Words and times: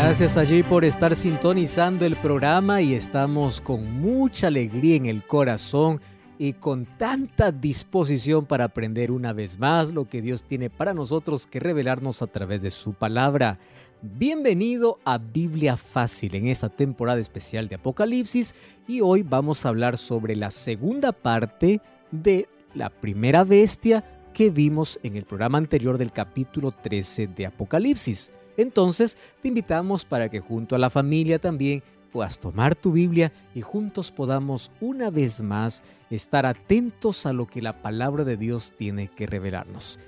Gracias 0.00 0.36
allí 0.36 0.62
por 0.62 0.84
estar 0.84 1.16
sintonizando 1.16 2.06
el 2.06 2.14
programa 2.14 2.80
y 2.80 2.94
estamos 2.94 3.60
con 3.60 4.00
mucha 4.00 4.46
alegría 4.46 4.94
en 4.94 5.06
el 5.06 5.26
corazón 5.26 6.00
y 6.38 6.52
con 6.52 6.86
tanta 6.96 7.50
disposición 7.50 8.46
para 8.46 8.66
aprender 8.66 9.10
una 9.10 9.32
vez 9.32 9.58
más 9.58 9.92
lo 9.92 10.08
que 10.08 10.22
Dios 10.22 10.44
tiene 10.44 10.70
para 10.70 10.94
nosotros 10.94 11.48
que 11.48 11.58
revelarnos 11.58 12.22
a 12.22 12.28
través 12.28 12.62
de 12.62 12.70
su 12.70 12.92
palabra. 12.94 13.58
Bienvenido 14.00 15.00
a 15.04 15.18
Biblia 15.18 15.76
Fácil 15.76 16.36
en 16.36 16.46
esta 16.46 16.68
temporada 16.68 17.18
especial 17.18 17.68
de 17.68 17.74
Apocalipsis 17.74 18.54
y 18.86 19.00
hoy 19.00 19.24
vamos 19.24 19.66
a 19.66 19.70
hablar 19.70 19.98
sobre 19.98 20.36
la 20.36 20.52
segunda 20.52 21.10
parte 21.10 21.80
de 22.12 22.48
la 22.72 22.88
primera 22.88 23.42
bestia 23.42 24.04
que 24.32 24.50
vimos 24.50 25.00
en 25.02 25.16
el 25.16 25.24
programa 25.24 25.58
anterior 25.58 25.98
del 25.98 26.12
capítulo 26.12 26.70
13 26.70 27.26
de 27.26 27.46
Apocalipsis. 27.46 28.30
Entonces, 28.58 29.16
te 29.40 29.48
invitamos 29.48 30.04
para 30.04 30.28
que 30.28 30.40
junto 30.40 30.74
a 30.76 30.78
la 30.78 30.90
familia 30.90 31.38
también 31.38 31.82
puedas 32.10 32.40
tomar 32.40 32.74
tu 32.74 32.92
Biblia 32.92 33.32
y 33.54 33.62
juntos 33.62 34.10
podamos 34.10 34.72
una 34.80 35.10
vez 35.10 35.40
más 35.40 35.82
estar 36.10 36.44
atentos 36.44 37.24
a 37.24 37.32
lo 37.32 37.46
que 37.46 37.62
la 37.62 37.80
palabra 37.80 38.24
de 38.24 38.36
Dios 38.36 38.74
tiene 38.76 39.08
que 39.08 39.26
revelarnos. 39.26 39.98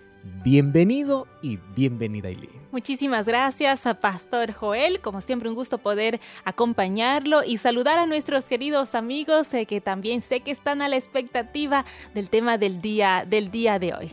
Bienvenido 0.43 1.29
y 1.43 1.59
bienvenida 1.77 2.29
Eileen. 2.29 2.69
Muchísimas 2.73 3.27
gracias 3.27 3.87
a 3.87 4.01
Pastor 4.01 4.53
Joel, 4.53 5.01
como 5.01 5.21
siempre 5.21 5.49
un 5.49 5.55
gusto 5.55 5.79
poder 5.79 6.21
acompañarlo 6.45 7.43
y 7.45 7.57
saludar 7.57 7.99
a 7.99 8.07
nuestros 8.07 8.47
queridos 8.47 8.95
amigos 8.95 9.55
eh, 9.55 9.65
que 9.65 9.81
también 9.81 10.23
sé 10.23 10.41
que 10.41 10.51
están 10.51 10.83
a 10.83 10.89
la 10.89 10.97
expectativa 10.97 11.85
del 12.15 12.29
tema 12.29 12.59
del 12.59 12.81
día 12.81 13.25
del 13.27 13.51
día 13.51 13.79
de 13.79 13.95
hoy. 13.95 14.13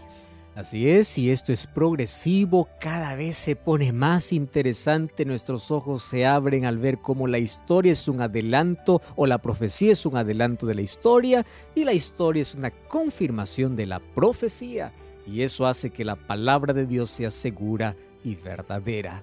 Así 0.58 0.90
es, 0.90 1.20
y 1.20 1.30
esto 1.30 1.54
es 1.54 1.68
progresivo, 1.68 2.68
cada 2.80 3.14
vez 3.14 3.38
se 3.38 3.56
pone 3.56 3.94
más 3.94 4.34
interesante, 4.34 5.24
nuestros 5.24 5.70
ojos 5.70 6.02
se 6.02 6.26
abren 6.26 6.66
al 6.66 6.80
ver 6.80 6.98
cómo 6.98 7.28
la 7.28 7.38
historia 7.38 7.92
es 7.92 8.08
un 8.08 8.22
adelanto 8.22 9.00
o 9.16 9.28
la 9.28 9.38
profecía 9.38 9.92
es 9.92 10.04
un 10.08 10.18
adelanto 10.18 10.66
de 10.66 10.74
la 10.74 10.82
historia 10.82 11.46
y 11.76 11.84
la 11.84 11.94
historia 11.94 12.42
es 12.42 12.56
una 12.56 12.72
confirmación 12.72 13.76
de 13.76 13.86
la 13.86 14.00
profecía. 14.00 14.92
Y 15.28 15.44
eso 15.44 15.68
hace 15.68 15.92
que 15.92 16.04
la 16.04 16.16
palabra 16.16 16.74
de 16.74 16.88
Dios 16.88 17.12
sea 17.12 17.30
segura 17.30 17.96
y 18.24 18.34
verdadera. 18.34 19.22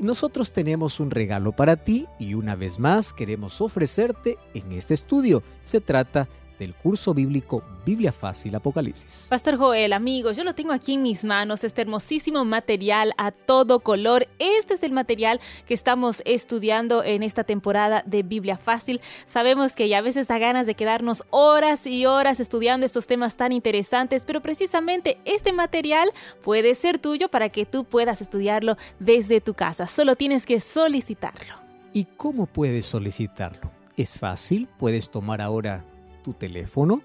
Nosotros 0.00 0.54
tenemos 0.54 1.00
un 1.00 1.10
regalo 1.10 1.52
para 1.52 1.76
ti 1.76 2.06
y 2.18 2.32
una 2.32 2.56
vez 2.56 2.78
más 2.78 3.12
queremos 3.12 3.60
ofrecerte 3.60 4.38
en 4.54 4.72
este 4.72 4.94
estudio. 4.94 5.42
Se 5.64 5.82
trata 5.82 6.24
de 6.24 6.41
del 6.62 6.74
curso 6.74 7.12
bíblico 7.12 7.62
Biblia 7.84 8.12
Fácil 8.12 8.54
Apocalipsis. 8.54 9.26
Pastor 9.28 9.56
Joel, 9.56 9.92
amigos, 9.92 10.36
yo 10.36 10.44
lo 10.44 10.54
tengo 10.54 10.72
aquí 10.72 10.94
en 10.94 11.02
mis 11.02 11.24
manos, 11.24 11.64
este 11.64 11.82
hermosísimo 11.82 12.44
material 12.44 13.12
a 13.18 13.32
todo 13.32 13.80
color. 13.80 14.28
Este 14.38 14.74
es 14.74 14.82
el 14.82 14.92
material 14.92 15.40
que 15.66 15.74
estamos 15.74 16.22
estudiando 16.24 17.02
en 17.02 17.22
esta 17.22 17.44
temporada 17.44 18.02
de 18.06 18.22
Biblia 18.22 18.56
Fácil. 18.56 19.00
Sabemos 19.26 19.74
que 19.74 19.88
ya 19.88 19.98
a 19.98 20.02
veces 20.02 20.28
da 20.28 20.38
ganas 20.38 20.66
de 20.66 20.74
quedarnos 20.74 21.24
horas 21.30 21.86
y 21.86 22.06
horas 22.06 22.38
estudiando 22.38 22.86
estos 22.86 23.06
temas 23.06 23.36
tan 23.36 23.50
interesantes, 23.50 24.24
pero 24.24 24.40
precisamente 24.40 25.18
este 25.24 25.52
material 25.52 26.08
puede 26.42 26.74
ser 26.74 26.98
tuyo 26.98 27.28
para 27.28 27.48
que 27.48 27.66
tú 27.66 27.84
puedas 27.84 28.22
estudiarlo 28.22 28.76
desde 29.00 29.40
tu 29.40 29.54
casa. 29.54 29.86
Solo 29.86 30.14
tienes 30.14 30.46
que 30.46 30.60
solicitarlo. 30.60 31.54
¿Y 31.92 32.04
cómo 32.04 32.46
puedes 32.46 32.86
solicitarlo? 32.86 33.70
Es 33.96 34.18
fácil, 34.18 34.68
puedes 34.78 35.10
tomar 35.10 35.42
ahora 35.42 35.84
tu 36.22 36.32
teléfono, 36.32 37.02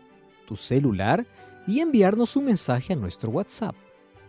tu 0.48 0.56
celular 0.56 1.26
y 1.68 1.80
enviarnos 1.80 2.36
un 2.36 2.46
mensaje 2.46 2.94
a 2.94 2.96
nuestro 2.96 3.32
WhatsApp 3.32 3.76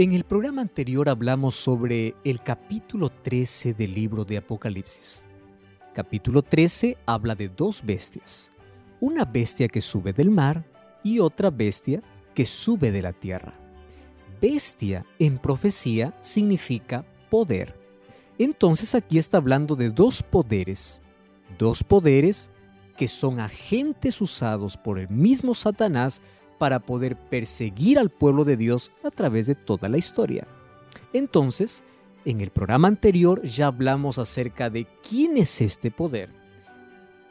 En 0.00 0.12
el 0.12 0.22
programa 0.22 0.62
anterior 0.62 1.08
hablamos 1.08 1.56
sobre 1.56 2.14
el 2.22 2.40
capítulo 2.40 3.10
13 3.10 3.74
del 3.74 3.94
libro 3.94 4.24
de 4.24 4.36
Apocalipsis. 4.36 5.24
Capítulo 5.92 6.42
13 6.42 6.96
habla 7.04 7.34
de 7.34 7.48
dos 7.48 7.82
bestias, 7.84 8.52
una 9.00 9.24
bestia 9.24 9.66
que 9.66 9.80
sube 9.80 10.12
del 10.12 10.30
mar 10.30 10.64
y 11.02 11.18
otra 11.18 11.50
bestia 11.50 12.00
que 12.32 12.46
sube 12.46 12.92
de 12.92 13.02
la 13.02 13.12
tierra. 13.12 13.54
Bestia 14.40 15.04
en 15.18 15.36
profecía 15.36 16.16
significa 16.20 17.04
poder. 17.28 17.76
Entonces 18.38 18.94
aquí 18.94 19.18
está 19.18 19.38
hablando 19.38 19.74
de 19.74 19.90
dos 19.90 20.22
poderes, 20.22 21.00
dos 21.58 21.82
poderes 21.82 22.52
que 22.96 23.08
son 23.08 23.40
agentes 23.40 24.20
usados 24.20 24.76
por 24.76 25.00
el 25.00 25.08
mismo 25.08 25.56
Satanás 25.56 26.22
para 26.58 26.80
poder 26.80 27.16
perseguir 27.16 27.98
al 27.98 28.10
pueblo 28.10 28.44
de 28.44 28.56
Dios 28.56 28.92
a 29.04 29.10
través 29.10 29.46
de 29.46 29.54
toda 29.54 29.88
la 29.88 29.98
historia. 29.98 30.46
Entonces, 31.12 31.84
en 32.24 32.40
el 32.40 32.50
programa 32.50 32.88
anterior 32.88 33.42
ya 33.42 33.68
hablamos 33.68 34.18
acerca 34.18 34.68
de 34.68 34.86
quién 35.08 35.36
es 35.36 35.60
este 35.60 35.90
poder. 35.90 36.30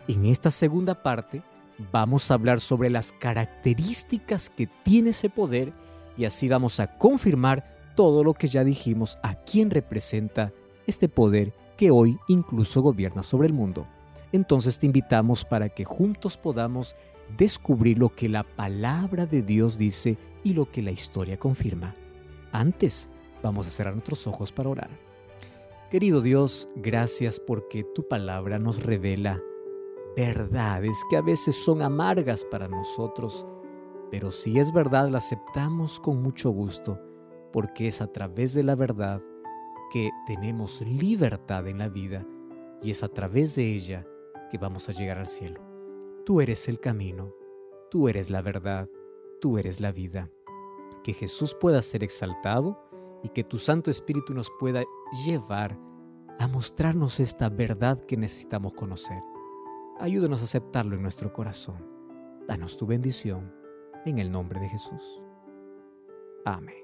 En 0.07 0.25
esta 0.25 0.49
segunda 0.49 1.03
parte 1.03 1.43
vamos 1.91 2.31
a 2.31 2.35
hablar 2.35 2.59
sobre 2.59 2.89
las 2.89 3.11
características 3.11 4.49
que 4.49 4.67
tiene 4.83 5.11
ese 5.11 5.29
poder 5.29 5.73
y 6.17 6.25
así 6.25 6.47
vamos 6.47 6.79
a 6.79 6.97
confirmar 6.97 7.77
todo 7.95 8.23
lo 8.23 8.33
que 8.33 8.47
ya 8.47 8.63
dijimos 8.63 9.19
a 9.21 9.35
quién 9.35 9.69
representa 9.69 10.51
este 10.87 11.09
poder 11.09 11.53
que 11.75 11.91
hoy 11.91 12.17
incluso 12.27 12.81
gobierna 12.81 13.21
sobre 13.21 13.47
el 13.47 13.53
mundo. 13.53 13.85
Entonces 14.31 14.79
te 14.79 14.85
invitamos 14.85 15.45
para 15.45 15.69
que 15.69 15.85
juntos 15.85 16.37
podamos 16.37 16.95
descubrir 17.35 17.99
lo 17.99 18.09
que 18.09 18.29
la 18.29 18.43
palabra 18.43 19.25
de 19.25 19.41
Dios 19.41 19.77
dice 19.77 20.17
y 20.43 20.53
lo 20.53 20.71
que 20.71 20.81
la 20.81 20.91
historia 20.91 21.37
confirma. 21.37 21.95
Antes, 22.51 23.09
vamos 23.43 23.67
a 23.67 23.69
cerrar 23.69 23.93
nuestros 23.93 24.27
ojos 24.27 24.51
para 24.51 24.69
orar. 24.69 24.89
Querido 25.91 26.21
Dios, 26.21 26.67
gracias 26.75 27.39
porque 27.39 27.83
tu 27.95 28.07
palabra 28.07 28.59
nos 28.59 28.83
revela 28.83 29.41
verdades 30.17 30.97
que 31.09 31.17
a 31.17 31.21
veces 31.21 31.55
son 31.55 31.81
amargas 31.81 32.43
para 32.43 32.67
nosotros, 32.67 33.45
pero 34.11 34.31
si 34.31 34.59
es 34.59 34.73
verdad 34.73 35.09
la 35.09 35.19
aceptamos 35.19 35.99
con 35.99 36.21
mucho 36.21 36.49
gusto, 36.49 36.99
porque 37.53 37.87
es 37.87 38.01
a 38.01 38.11
través 38.11 38.53
de 38.53 38.63
la 38.63 38.75
verdad 38.75 39.21
que 39.91 40.09
tenemos 40.25 40.81
libertad 40.81 41.67
en 41.67 41.77
la 41.77 41.87
vida 41.87 42.25
y 42.81 42.91
es 42.91 43.03
a 43.03 43.07
través 43.07 43.55
de 43.55 43.73
ella 43.73 44.05
que 44.49 44.57
vamos 44.57 44.89
a 44.89 44.91
llegar 44.91 45.17
al 45.17 45.27
cielo. 45.27 45.66
Tú 46.27 46.41
eres 46.41 46.67
el 46.67 46.77
camino, 46.81 47.33
tú 47.89 48.09
eres 48.09 48.29
la 48.29 48.41
verdad, 48.41 48.89
tú 49.39 49.57
eres 49.57 49.79
la 49.79 49.93
vida. 49.93 50.29
Que 51.01 51.13
Jesús 51.13 51.55
pueda 51.55 51.81
ser 51.81 52.03
exaltado 52.03 52.77
y 53.23 53.29
que 53.29 53.45
tu 53.45 53.57
Santo 53.57 53.89
Espíritu 53.89 54.33
nos 54.33 54.51
pueda 54.59 54.83
llevar 55.25 55.79
a 56.37 56.49
mostrarnos 56.49 57.21
esta 57.21 57.47
verdad 57.47 58.03
que 58.03 58.17
necesitamos 58.17 58.73
conocer. 58.73 59.23
Ayúdanos 60.01 60.41
a 60.41 60.43
aceptarlo 60.43 60.97
en 60.97 61.01
nuestro 61.01 61.31
corazón. 61.31 61.87
Danos 62.45 62.75
tu 62.75 62.85
bendición 62.85 63.55
en 64.05 64.19
el 64.19 64.29
nombre 64.29 64.59
de 64.59 64.67
Jesús. 64.67 65.21
Amén. 66.43 66.83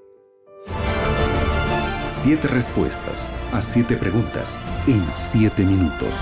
Siete 2.12 2.48
respuestas 2.48 3.30
a 3.52 3.62
siete 3.62 3.98
preguntas 3.98 4.58
en 4.88 5.06
siete 5.12 5.66
minutos. 5.66 6.16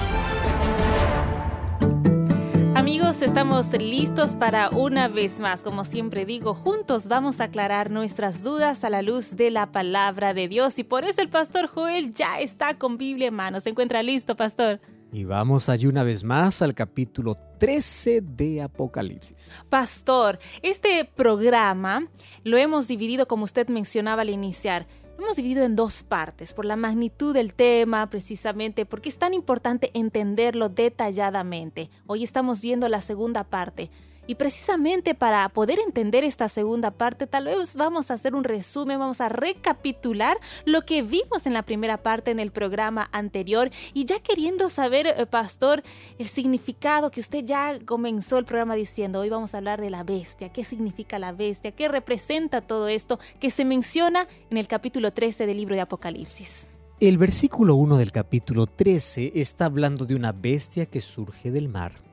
Amigos, 3.22 3.38
estamos 3.38 3.80
listos 3.80 4.34
para 4.34 4.70
una 4.72 5.08
vez 5.08 5.40
más. 5.40 5.62
Como 5.62 5.84
siempre 5.84 6.26
digo, 6.26 6.56
juntos 6.56 7.08
vamos 7.08 7.40
a 7.40 7.44
aclarar 7.44 7.92
nuestras 7.92 8.44
dudas 8.44 8.84
a 8.84 8.90
la 8.90 9.04
luz 9.04 9.36
de 9.36 9.52
la 9.52 9.72
palabra 9.72 10.34
de 10.34 10.48
Dios. 10.48 10.80
Y 10.80 10.84
por 10.84 11.06
eso 11.06 11.22
el 11.22 11.30
pastor 11.30 11.68
Joel 11.68 12.14
ya 12.14 12.40
está 12.40 12.80
con 12.80 12.98
Biblia 12.98 13.28
en 13.28 13.36
mano. 13.36 13.60
¿Se 13.60 13.70
encuentra 13.70 14.02
listo, 14.02 14.36
pastor? 14.36 14.82
Y 15.14 15.26
vamos 15.26 15.70
allí 15.70 15.86
una 15.86 16.02
vez 16.02 16.24
más 16.24 16.64
al 16.64 16.74
capítulo 16.74 17.38
13 17.60 18.22
de 18.22 18.64
Apocalipsis. 18.64 19.52
Pastor, 19.70 20.40
este 20.64 21.06
programa 21.06 22.08
lo 22.44 22.58
hemos 22.58 22.88
dividido, 22.88 23.28
como 23.28 23.44
usted 23.44 23.68
mencionaba 23.68 24.24
al 24.24 24.32
iniciar, 24.32 24.88
hemos 25.22 25.36
dividido 25.36 25.64
en 25.64 25.76
dos 25.76 26.04
partes, 26.04 26.54
por 26.54 26.66
la 26.66 26.76
magnitud 26.76 27.34
del 27.34 27.54
tema, 27.54 28.10
precisamente, 28.10 28.86
porque 28.86 29.10
es 29.10 29.18
tan 29.18 29.34
importante 29.34 29.92
entenderlo 29.94 30.70
detalladamente. 30.70 31.90
Hoy 32.08 32.24
estamos 32.24 32.62
viendo 32.62 32.88
la 32.90 33.02
segunda 33.02 33.44
parte. 33.44 33.92
Y 34.28 34.36
precisamente 34.36 35.16
para 35.16 35.50
poder 35.50 35.80
entender 35.80 36.24
esta 36.24 36.48
segunda 36.48 36.92
parte, 36.92 37.26
tal 37.26 37.46
vez 37.46 37.76
vamos 37.76 38.12
a 38.12 38.14
hacer 38.14 38.36
un 38.36 38.44
resumen, 38.44 39.00
vamos 39.00 39.20
a 39.20 39.30
recapitular 39.30 40.38
lo 40.66 40.84
que 40.86 41.02
vimos 41.02 41.48
en 41.48 41.54
la 41.54 41.64
primera 41.64 41.98
parte 41.98 42.30
en 42.30 42.40
el 42.40 42.52
programa 42.52 43.10
anterior 43.12 43.72
y 43.94 44.06
ya 44.06 44.20
queriendo 44.20 44.70
saber, 44.70 45.08
eh, 45.08 45.26
pastor, 45.26 45.82
el 46.20 46.28
significado 46.28 47.10
que 47.10 47.20
usted 47.20 47.44
ya 47.44 47.80
comenzó 47.84 48.38
el 48.38 48.46
programa 48.46 48.76
diciendo, 48.76 49.22
hoy 49.22 49.30
vamos 49.30 49.56
a 49.56 49.58
hablar 49.58 49.82
de 49.82 49.90
la 49.90 50.04
bestia, 50.04 50.50
qué 50.50 50.64
significa 50.64 51.18
la 51.18 51.32
bestia, 51.32 51.72
qué 51.72 51.88
representa 51.88 52.62
todo 52.62 52.88
esto 52.88 53.20
que 53.40 53.50
se 53.50 53.66
menciona 53.66 54.28
en 54.52 54.58
el 54.58 54.68
capítulo 54.68 55.12
13 55.12 55.48
del 55.48 55.58
libro 55.58 55.76
de 55.76 55.82
Apocalipsis. 55.82 56.68
El 57.00 57.18
versículo 57.18 57.74
1 57.76 57.98
del 57.98 58.12
capítulo 58.12 58.68
13 58.68 59.32
está 59.34 59.66
hablando 59.66 60.06
de 60.06 60.14
una 60.14 60.32
bestia 60.32 60.86
que 60.86 61.02
surge 61.02 61.50
del 61.50 61.68
mar 61.68 62.11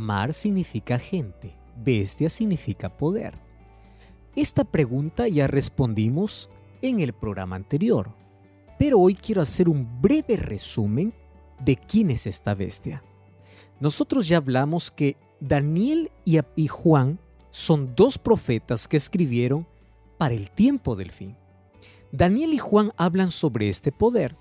Mar 0.00 0.32
significa 0.32 0.98
gente, 0.98 1.54
bestia 1.76 2.30
significa 2.30 2.88
poder. 2.88 3.34
Esta 4.34 4.64
pregunta 4.64 5.28
ya 5.28 5.46
respondimos 5.46 6.48
en 6.80 7.00
el 7.00 7.12
programa 7.12 7.56
anterior, 7.56 8.10
pero 8.78 8.98
hoy 8.98 9.14
quiero 9.14 9.42
hacer 9.42 9.68
un 9.68 10.00
breve 10.00 10.38
resumen 10.38 11.12
de 11.62 11.76
quién 11.76 12.10
es 12.10 12.26
esta 12.26 12.54
bestia. 12.54 13.04
Nosotros 13.78 14.26
ya 14.26 14.38
hablamos 14.38 14.90
que 14.90 15.16
Daniel 15.38 16.10
y 16.24 16.66
Juan 16.66 17.18
son 17.50 17.94
dos 17.94 18.16
profetas 18.16 18.88
que 18.88 18.96
escribieron 18.96 19.66
para 20.16 20.32
el 20.32 20.50
tiempo 20.50 20.96
del 20.96 21.12
fin. 21.12 21.36
Daniel 22.10 22.54
y 22.54 22.58
Juan 22.58 22.92
hablan 22.96 23.30
sobre 23.30 23.68
este 23.68 23.92
poder. 23.92 24.34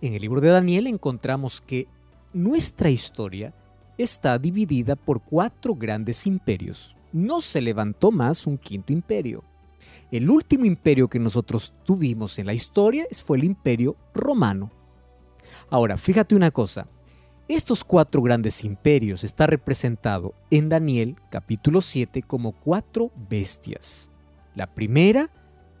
En 0.00 0.14
el 0.14 0.22
libro 0.22 0.40
de 0.40 0.48
Daniel 0.48 0.88
encontramos 0.88 1.60
que 1.60 1.86
nuestra 2.32 2.90
historia 2.90 3.54
está 3.98 4.38
dividida 4.38 4.96
por 4.96 5.20
cuatro 5.22 5.74
grandes 5.74 6.26
imperios. 6.26 6.96
No 7.12 7.40
se 7.40 7.60
levantó 7.60 8.10
más 8.12 8.46
un 8.46 8.58
quinto 8.58 8.92
imperio. 8.92 9.42
El 10.10 10.30
último 10.30 10.64
imperio 10.64 11.08
que 11.08 11.18
nosotros 11.18 11.72
tuvimos 11.84 12.38
en 12.38 12.46
la 12.46 12.54
historia 12.54 13.06
fue 13.24 13.38
el 13.38 13.44
imperio 13.44 13.96
romano. 14.14 14.70
Ahora, 15.70 15.96
fíjate 15.96 16.34
una 16.34 16.50
cosa. 16.50 16.86
Estos 17.48 17.84
cuatro 17.84 18.22
grandes 18.22 18.64
imperios 18.64 19.22
está 19.22 19.46
representado 19.46 20.34
en 20.50 20.68
Daniel 20.68 21.16
capítulo 21.30 21.80
7 21.80 22.22
como 22.22 22.52
cuatro 22.52 23.12
bestias. 23.28 24.10
La 24.54 24.66
primera 24.66 25.30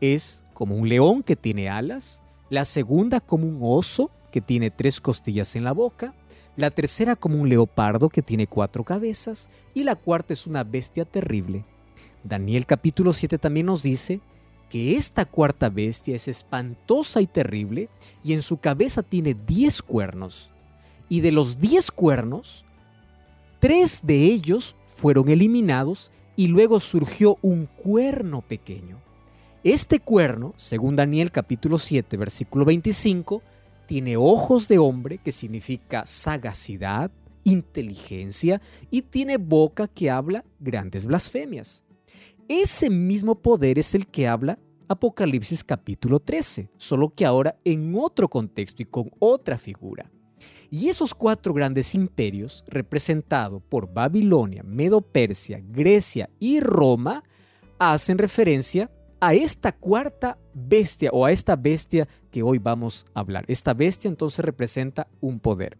es 0.00 0.44
como 0.54 0.76
un 0.76 0.88
león 0.88 1.22
que 1.22 1.34
tiene 1.34 1.68
alas, 1.68 2.22
la 2.50 2.64
segunda 2.64 3.20
como 3.20 3.48
un 3.48 3.58
oso 3.60 4.10
que 4.30 4.40
tiene 4.40 4.70
tres 4.70 5.00
costillas 5.00 5.56
en 5.56 5.64
la 5.64 5.72
boca, 5.72 6.14
la 6.56 6.70
tercera 6.70 7.16
como 7.16 7.40
un 7.40 7.48
leopardo 7.48 8.08
que 8.08 8.22
tiene 8.22 8.46
cuatro 8.46 8.82
cabezas 8.82 9.48
y 9.74 9.84
la 9.84 9.94
cuarta 9.94 10.32
es 10.32 10.46
una 10.46 10.64
bestia 10.64 11.04
terrible. 11.04 11.64
Daniel 12.24 12.66
capítulo 12.66 13.12
7 13.12 13.38
también 13.38 13.66
nos 13.66 13.82
dice 13.82 14.20
que 14.70 14.96
esta 14.96 15.26
cuarta 15.26 15.68
bestia 15.68 16.16
es 16.16 16.28
espantosa 16.28 17.20
y 17.20 17.26
terrible 17.26 17.88
y 18.24 18.32
en 18.32 18.42
su 18.42 18.56
cabeza 18.56 19.02
tiene 19.02 19.34
diez 19.34 19.82
cuernos. 19.82 20.50
Y 21.08 21.20
de 21.20 21.30
los 21.30 21.60
diez 21.60 21.90
cuernos, 21.90 22.64
tres 23.60 24.00
de 24.04 24.24
ellos 24.24 24.76
fueron 24.94 25.28
eliminados 25.28 26.10
y 26.36 26.48
luego 26.48 26.80
surgió 26.80 27.38
un 27.42 27.66
cuerno 27.66 28.40
pequeño. 28.40 28.98
Este 29.62 30.00
cuerno, 30.00 30.54
según 30.56 30.96
Daniel 30.96 31.30
capítulo 31.30 31.78
7 31.78 32.16
versículo 32.16 32.64
25, 32.64 33.42
tiene 33.86 34.16
ojos 34.16 34.68
de 34.68 34.78
hombre, 34.78 35.18
que 35.18 35.32
significa 35.32 36.04
sagacidad, 36.06 37.10
inteligencia, 37.44 38.60
y 38.90 39.02
tiene 39.02 39.36
boca 39.36 39.88
que 39.88 40.10
habla 40.10 40.44
grandes 40.58 41.06
blasfemias. 41.06 41.84
Ese 42.48 42.90
mismo 42.90 43.40
poder 43.40 43.78
es 43.78 43.94
el 43.94 44.06
que 44.06 44.28
habla 44.28 44.58
Apocalipsis 44.88 45.64
capítulo 45.64 46.20
13, 46.20 46.70
solo 46.76 47.10
que 47.10 47.26
ahora 47.26 47.58
en 47.64 47.94
otro 47.96 48.28
contexto 48.28 48.82
y 48.82 48.86
con 48.86 49.10
otra 49.18 49.58
figura. 49.58 50.10
Y 50.70 50.88
esos 50.88 51.14
cuatro 51.14 51.52
grandes 51.54 51.94
imperios, 51.94 52.64
representados 52.68 53.62
por 53.68 53.92
Babilonia, 53.92 54.62
Medo-Persia, 54.62 55.60
Grecia 55.60 56.30
y 56.38 56.60
Roma, 56.60 57.24
hacen 57.78 58.18
referencia 58.18 58.90
a 59.20 59.34
esta 59.34 59.72
cuarta 59.72 60.38
bestia 60.52 61.10
o 61.12 61.24
a 61.24 61.32
esta 61.32 61.56
bestia 61.56 62.08
que 62.30 62.42
hoy 62.42 62.58
vamos 62.58 63.06
a 63.14 63.20
hablar. 63.20 63.44
Esta 63.48 63.74
bestia 63.74 64.08
entonces 64.08 64.44
representa 64.44 65.08
un 65.20 65.40
poder. 65.40 65.78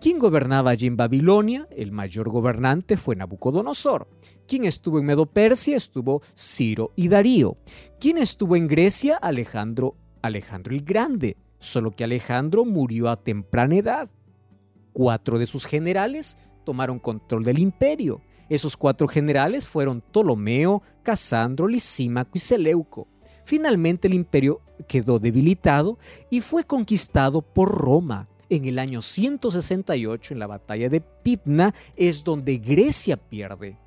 ¿Quién 0.00 0.18
gobernaba 0.18 0.72
allí 0.72 0.88
en 0.88 0.96
Babilonia? 0.96 1.68
El 1.70 1.92
mayor 1.92 2.28
gobernante 2.28 2.96
fue 2.96 3.14
Nabucodonosor. 3.14 4.08
¿Quién 4.48 4.64
estuvo 4.64 4.98
en 4.98 5.06
Medo 5.06 5.26
Persia? 5.26 5.76
Estuvo 5.76 6.22
Ciro 6.36 6.90
y 6.96 7.06
Darío. 7.06 7.56
¿Quién 8.00 8.18
estuvo 8.18 8.56
en 8.56 8.66
Grecia? 8.66 9.16
Alejandro, 9.16 9.94
Alejandro 10.20 10.74
el 10.74 10.82
Grande. 10.82 11.36
Solo 11.60 11.92
que 11.92 12.02
Alejandro 12.02 12.64
murió 12.64 13.10
a 13.10 13.22
temprana 13.22 13.76
edad. 13.76 14.10
Cuatro 14.92 15.38
de 15.38 15.46
sus 15.46 15.66
generales 15.66 16.36
tomaron 16.64 16.98
control 16.98 17.44
del 17.44 17.60
imperio. 17.60 18.20
Esos 18.48 18.76
cuatro 18.76 19.08
generales 19.08 19.66
fueron 19.66 20.00
Ptolomeo, 20.00 20.82
Casandro, 21.02 21.68
Lisímaco 21.68 22.32
y 22.34 22.38
Seleuco. 22.38 23.08
Finalmente 23.44 24.08
el 24.08 24.14
imperio 24.14 24.60
quedó 24.86 25.18
debilitado 25.18 25.98
y 26.30 26.40
fue 26.40 26.64
conquistado 26.64 27.42
por 27.42 27.70
Roma. 27.70 28.28
En 28.48 28.66
el 28.66 28.78
año 28.78 29.00
168, 29.00 30.34
en 30.34 30.38
la 30.38 30.46
batalla 30.46 30.88
de 30.90 31.00
Pitna, 31.00 31.74
es 31.96 32.22
donde 32.22 32.58
Grecia 32.58 33.16
pierde. 33.16 33.78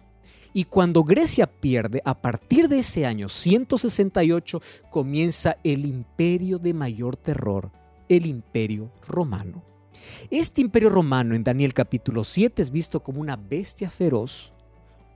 Y 0.53 0.63
cuando 0.63 1.03
Grecia 1.03 1.48
pierde, 1.48 2.01
a 2.06 2.20
partir 2.20 2.68
de 2.68 2.80
ese 2.80 3.06
año 3.06 3.27
168 3.27 4.62
comienza 4.89 5.58
el 5.63 5.86
imperio 5.86 6.58
de 6.58 6.74
mayor 6.74 7.18
terror, 7.18 7.72
el 8.08 8.25
imperio 8.25 8.89
romano. 9.08 9.75
Este 10.30 10.62
imperio 10.62 10.90
romano 10.90 11.36
en 11.36 11.44
Daniel 11.44 11.74
capítulo 11.74 12.24
7 12.24 12.62
es 12.62 12.72
visto 12.72 13.02
como 13.02 13.22
una 13.22 13.36
bestia 13.36 13.90
feroz 13.90 14.54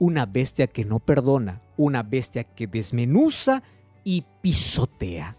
una 0.00 0.24
bestia 0.24 0.66
que 0.66 0.84
no 0.84 0.98
perdona, 0.98 1.60
una 1.76 2.02
bestia 2.02 2.42
que 2.42 2.66
desmenuza 2.66 3.62
y 4.02 4.24
pisotea. 4.40 5.36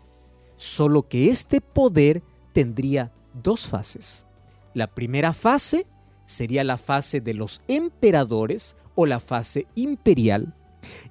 Solo 0.55 1.09
que 1.09 1.29
este 1.29 1.59
poder 1.61 2.21
tendría 2.53 3.11
dos 3.33 3.67
fases. 3.67 4.27
La 4.75 4.85
primera 4.85 5.33
fase 5.33 5.87
sería 6.25 6.63
la 6.63 6.77
fase 6.77 7.21
de 7.21 7.33
los 7.33 7.63
emperadores 7.67 8.75
o 8.93 9.07
la 9.07 9.19
fase 9.19 9.65
imperial. 9.73 10.53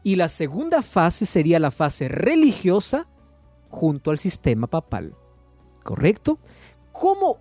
Y 0.05 0.15
la 0.15 0.29
segunda 0.29 0.81
fase 0.81 1.27
sería 1.27 1.59
la 1.59 1.73
fase 1.73 2.09
religiosa 2.09 3.09
junto 3.69 4.13
al 4.13 4.19
sistema 4.19 4.69
papal. 4.69 5.17
¿Correcto? 5.83 6.39
¿Cómo 6.93 7.39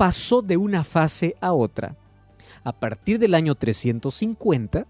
pasó 0.00 0.40
de 0.40 0.56
una 0.56 0.82
fase 0.82 1.36
a 1.42 1.52
otra? 1.52 1.94
A 2.64 2.72
partir 2.72 3.18
del 3.18 3.34
año 3.34 3.54
350, 3.54 4.86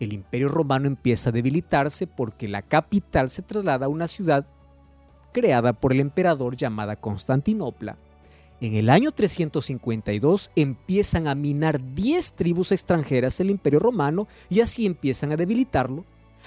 el 0.00 0.12
imperio 0.14 0.48
romano 0.48 0.86
empieza 0.86 1.28
a 1.28 1.34
debilitarse 1.34 2.06
porque 2.06 2.48
la 2.48 2.62
capital 2.62 3.28
se 3.28 3.42
traslada 3.42 3.84
a 3.84 3.90
una 3.90 4.08
ciudad 4.08 4.46
creada 5.34 5.74
por 5.74 5.92
el 5.92 6.00
emperador 6.00 6.56
llamada 6.56 6.96
Constantinopla. 6.96 7.98
En 8.62 8.74
el 8.74 8.88
año 8.88 9.12
352 9.12 10.50
empiezan 10.56 11.28
a 11.28 11.34
minar 11.34 11.94
10 11.94 12.32
tribus 12.32 12.72
extranjeras 12.72 13.38
el 13.38 13.50
imperio 13.50 13.80
romano 13.80 14.28
y 14.48 14.60
así 14.60 14.86
empiezan 14.86 15.32
a 15.32 15.36
debilitarlo, 15.36 16.06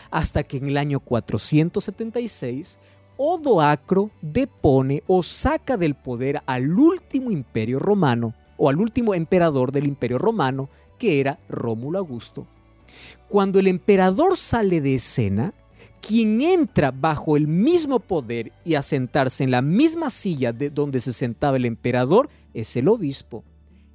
hasta 0.10 0.42
que 0.42 0.58
en 0.58 0.70
el 0.70 0.78
año 0.78 1.02
476 1.02 2.80
Odoacro 3.18 4.12
depone 4.22 5.04
o 5.08 5.24
saca 5.24 5.78
del 5.78 5.96
poder 5.96 6.42
al 6.46 6.78
último 6.78 7.32
imperio 7.32 7.80
romano 7.80 8.34
o 8.58 8.70
al 8.70 8.80
último 8.80 9.14
emperador 9.14 9.72
del 9.72 9.86
imperio 9.86 10.18
romano 10.18 10.70
que 11.00 11.20
era 11.20 11.40
Rómulo 11.50 12.00
Augusto. 12.00 12.48
Cuando 13.30 13.60
el 13.60 13.68
emperador 13.68 14.38
sale 14.38 14.82
de 14.82 14.96
escena, 14.96 15.54
quien 16.02 16.42
entra 16.42 16.92
bajo 16.92 17.36
el 17.36 17.48
mismo 17.48 18.00
poder 18.00 18.52
y 18.64 18.76
a 18.76 18.82
sentarse 18.82 19.44
en 19.44 19.52
la 19.52 19.62
misma 19.62 20.10
silla 20.10 20.54
de 20.54 20.70
donde 20.70 21.00
se 21.02 21.14
sentaba 21.14 21.58
el 21.58 21.66
emperador 21.66 22.30
es 22.54 22.76
el 22.76 22.88
obispo. 22.88 23.44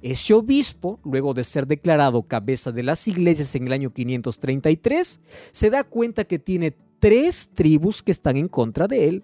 Ese 0.01 0.33
obispo, 0.33 0.99
luego 1.03 1.33
de 1.33 1.43
ser 1.43 1.67
declarado 1.67 2.23
cabeza 2.23 2.71
de 2.71 2.83
las 2.83 3.07
iglesias 3.07 3.53
en 3.55 3.67
el 3.67 3.73
año 3.73 3.93
533, 3.93 5.21
se 5.51 5.69
da 5.69 5.83
cuenta 5.83 6.23
que 6.23 6.39
tiene 6.39 6.75
tres 7.01 7.49
tribus 7.53 8.03
que 8.03 8.11
están 8.11 8.37
en 8.37 8.47
contra 8.47 8.87
de 8.87 9.09
él. 9.09 9.23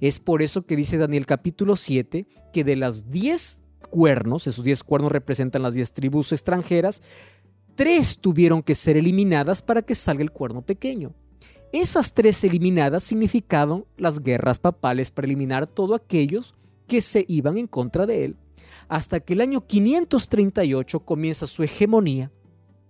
Es 0.00 0.20
por 0.20 0.42
eso 0.42 0.64
que 0.64 0.76
dice 0.76 0.96
Daniel 0.96 1.26
capítulo 1.26 1.76
7 1.76 2.26
que 2.52 2.64
de 2.64 2.76
las 2.76 3.10
diez 3.10 3.62
cuernos, 3.90 4.46
esos 4.46 4.64
diez 4.64 4.84
cuernos 4.84 5.12
representan 5.12 5.62
las 5.62 5.74
diez 5.74 5.92
tribus 5.92 6.32
extranjeras, 6.32 7.02
tres 7.74 8.18
tuvieron 8.18 8.62
que 8.62 8.76
ser 8.76 8.96
eliminadas 8.96 9.60
para 9.60 9.82
que 9.82 9.96
salga 9.96 10.22
el 10.22 10.30
cuerno 10.30 10.62
pequeño. 10.62 11.14
Esas 11.72 12.14
tres 12.14 12.44
eliminadas 12.44 13.02
significaban 13.02 13.84
las 13.96 14.20
guerras 14.20 14.60
papales 14.60 15.10
para 15.10 15.26
eliminar 15.26 15.64
a 15.64 15.66
todos 15.66 16.00
aquellos 16.00 16.54
que 16.86 17.00
se 17.00 17.24
iban 17.26 17.58
en 17.58 17.66
contra 17.66 18.06
de 18.06 18.24
él, 18.24 18.36
hasta 18.88 19.18
que 19.18 19.32
el 19.32 19.40
año 19.40 19.66
538 19.66 21.00
comienza 21.00 21.48
su 21.48 21.64
hegemonía. 21.64 22.30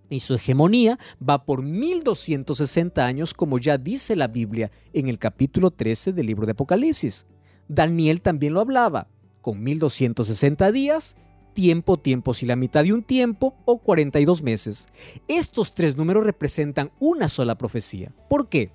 Y 0.09 0.21
su 0.21 0.35
hegemonía 0.35 0.97
va 1.27 1.45
por 1.45 1.63
1260 1.63 3.05
años, 3.05 3.33
como 3.33 3.59
ya 3.59 3.77
dice 3.77 4.15
la 4.15 4.27
Biblia 4.27 4.71
en 4.93 5.07
el 5.07 5.19
capítulo 5.19 5.71
13 5.71 6.13
del 6.13 6.27
libro 6.27 6.45
de 6.45 6.53
Apocalipsis. 6.53 7.27
Daniel 7.67 8.21
también 8.21 8.53
lo 8.53 8.61
hablaba, 8.61 9.07
con 9.41 9.61
1260 9.61 10.71
días 10.71 11.17
tiempo, 11.57 11.97
tiempo 11.97 12.35
si 12.35 12.45
la 12.45 12.55
mitad 12.55 12.83
de 12.83 12.93
un 12.93 13.01
tiempo 13.01 13.55
o 13.65 13.79
42 13.79 14.43
meses. 14.43 14.89
Estos 15.27 15.73
tres 15.73 15.97
números 15.97 16.23
representan 16.23 16.91
una 16.99 17.27
sola 17.27 17.57
profecía. 17.57 18.13
¿Por 18.29 18.47
qué? 18.47 18.69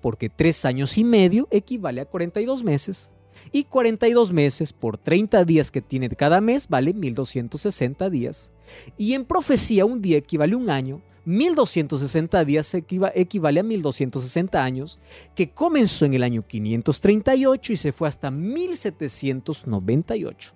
Porque 0.00 0.28
tres 0.28 0.64
años 0.64 0.96
y 0.98 1.02
medio 1.02 1.48
equivale 1.50 2.00
a 2.00 2.04
42 2.04 2.62
meses. 2.62 3.10
Y 3.50 3.64
42 3.64 4.32
meses 4.32 4.72
por 4.72 4.98
30 4.98 5.44
días 5.44 5.72
que 5.72 5.82
tiene 5.82 6.08
cada 6.10 6.40
mes 6.40 6.68
vale 6.68 6.94
1260 6.94 8.08
días. 8.08 8.52
Y 8.96 9.14
en 9.14 9.24
profecía 9.24 9.84
un 9.84 10.00
día 10.02 10.18
equivale 10.18 10.54
a 10.54 10.58
un 10.58 10.70
año, 10.70 11.02
1260 11.24 12.44
días 12.44 12.74
equivale 12.74 13.60
a 13.60 13.62
1260 13.62 14.64
años, 14.64 14.98
que 15.34 15.50
comenzó 15.50 16.04
en 16.06 16.14
el 16.14 16.22
año 16.22 16.46
538 16.46 17.72
y 17.72 17.76
se 17.76 17.92
fue 17.92 18.08
hasta 18.08 18.30
1798. 18.30 20.54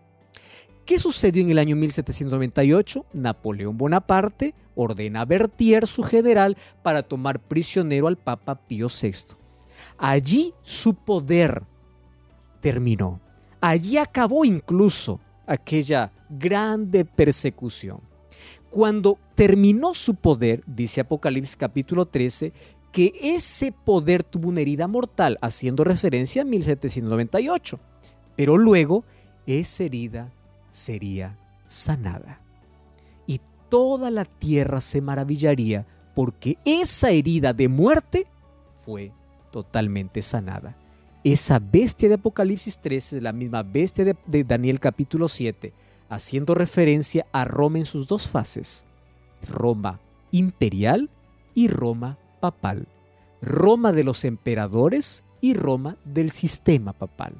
¿Qué 0.86 0.98
sucedió 0.98 1.42
en 1.42 1.50
el 1.50 1.58
año 1.58 1.76
1798? 1.76 3.04
Napoleón 3.12 3.76
Bonaparte 3.76 4.54
ordena 4.74 5.22
a 5.22 5.86
su 5.86 6.02
general, 6.02 6.56
para 6.82 7.02
tomar 7.02 7.40
prisionero 7.40 8.06
al 8.06 8.16
Papa 8.16 8.54
Pío 8.54 8.88
VI. 8.88 9.36
Allí 9.98 10.54
su 10.62 10.94
poder 10.94 11.62
terminó. 12.60 13.20
Allí 13.60 13.96
acabó 13.96 14.44
incluso 14.44 15.20
aquella 15.46 16.12
grande 16.28 17.04
persecución. 17.04 18.00
Cuando 18.70 19.18
terminó 19.34 19.94
su 19.94 20.14
poder, 20.14 20.62
dice 20.66 21.02
Apocalipsis 21.02 21.56
capítulo 21.56 22.06
13, 22.06 22.52
que 22.90 23.12
ese 23.20 23.72
poder 23.72 24.22
tuvo 24.22 24.50
una 24.50 24.60
herida 24.60 24.86
mortal, 24.86 25.38
haciendo 25.40 25.84
referencia 25.84 26.42
a 26.42 26.44
1798. 26.44 27.80
Pero 28.36 28.58
luego 28.58 29.04
esa 29.46 29.84
herida 29.84 30.32
sería 30.70 31.38
sanada. 31.66 32.40
Y 33.26 33.40
toda 33.68 34.10
la 34.10 34.24
tierra 34.24 34.80
se 34.80 35.00
maravillaría 35.00 35.86
porque 36.14 36.58
esa 36.64 37.10
herida 37.10 37.52
de 37.52 37.68
muerte 37.68 38.26
fue 38.74 39.12
totalmente 39.50 40.22
sanada. 40.22 40.76
Esa 41.24 41.60
bestia 41.60 42.08
de 42.08 42.16
Apocalipsis 42.16 42.80
13 42.80 43.18
es 43.18 43.22
la 43.22 43.32
misma 43.32 43.62
bestia 43.62 44.04
de, 44.04 44.42
Daniel 44.42 44.80
capítulo 44.80 45.28
7, 45.28 45.72
haciendo 46.08 46.56
referencia 46.56 47.26
a 47.30 47.44
Roma 47.44 47.78
en 47.78 47.86
sus 47.86 48.08
dos 48.08 48.26
fases, 48.26 48.84
Roma 49.48 50.00
imperial 50.32 51.10
y 51.54 51.68
Roma 51.68 52.18
papal, 52.40 52.88
Roma 53.40 53.92
de 53.92 54.02
los 54.02 54.24
emperadores 54.24 55.22
y 55.40 55.54
Roma 55.54 55.96
del 56.04 56.32
sistema 56.32 56.92
papal. 56.92 57.34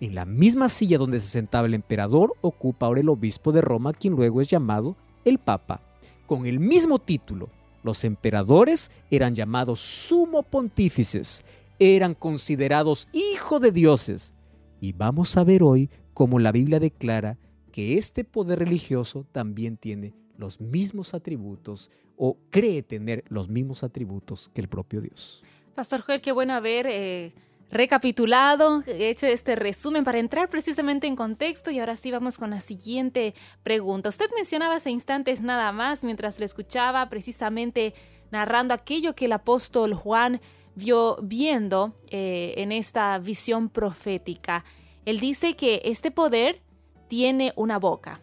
En 0.00 0.14
la 0.14 0.24
misma 0.24 0.70
silla 0.70 0.96
donde 0.96 1.20
se 1.20 1.26
sentaba 1.26 1.66
el 1.66 1.74
emperador 1.74 2.32
ocupa 2.40 2.86
ahora 2.86 3.02
el 3.02 3.10
obispo 3.10 3.52
de 3.52 3.60
Roma, 3.60 3.92
quien 3.92 4.14
luego 4.14 4.40
es 4.40 4.48
llamado 4.48 4.96
el 5.26 5.36
Papa. 5.36 5.82
Con 6.26 6.46
el 6.46 6.60
mismo 6.60 6.98
título, 6.98 7.50
los 7.82 8.04
emperadores 8.04 8.90
eran 9.10 9.34
llamados 9.34 9.80
sumo 9.80 10.42
pontífices, 10.42 11.44
eran 11.78 12.14
considerados 12.14 13.08
hijos 13.12 13.60
de 13.60 13.72
dioses. 13.72 14.34
Y 14.80 14.92
vamos 14.92 15.36
a 15.36 15.44
ver 15.44 15.62
hoy 15.62 15.90
cómo 16.14 16.38
la 16.38 16.52
Biblia 16.52 16.80
declara 16.80 17.38
que 17.72 17.98
este 17.98 18.24
poder 18.24 18.58
religioso 18.58 19.26
también 19.32 19.76
tiene 19.76 20.14
los 20.36 20.60
mismos 20.60 21.14
atributos 21.14 21.90
o 22.16 22.38
cree 22.50 22.82
tener 22.82 23.24
los 23.28 23.48
mismos 23.48 23.84
atributos 23.84 24.50
que 24.54 24.60
el 24.60 24.68
propio 24.68 25.00
Dios. 25.00 25.42
Pastor 25.74 26.00
Joel, 26.00 26.22
qué 26.22 26.32
bueno 26.32 26.54
haber 26.54 26.86
eh, 26.88 27.34
recapitulado, 27.70 28.82
he 28.86 29.10
hecho 29.10 29.26
este 29.26 29.56
resumen 29.56 30.04
para 30.04 30.18
entrar 30.18 30.48
precisamente 30.48 31.06
en 31.06 31.16
contexto 31.16 31.70
y 31.70 31.78
ahora 31.78 31.96
sí 31.96 32.10
vamos 32.10 32.38
con 32.38 32.50
la 32.50 32.60
siguiente 32.60 33.34
pregunta. 33.62 34.08
Usted 34.08 34.30
mencionaba 34.34 34.76
hace 34.76 34.90
instantes 34.90 35.42
nada 35.42 35.72
más 35.72 36.04
mientras 36.04 36.38
lo 36.38 36.44
escuchaba 36.44 37.08
precisamente 37.08 37.94
narrando 38.30 38.72
aquello 38.72 39.14
que 39.14 39.26
el 39.26 39.32
apóstol 39.32 39.94
Juan 39.94 40.40
vio 40.76 41.18
viendo 41.22 41.96
eh, 42.10 42.54
en 42.58 42.70
esta 42.70 43.18
visión 43.18 43.68
profética. 43.68 44.64
Él 45.04 45.18
dice 45.18 45.54
que 45.54 45.82
este 45.84 46.12
poder 46.12 46.62
tiene 47.08 47.52
una 47.56 47.78
boca 47.78 48.20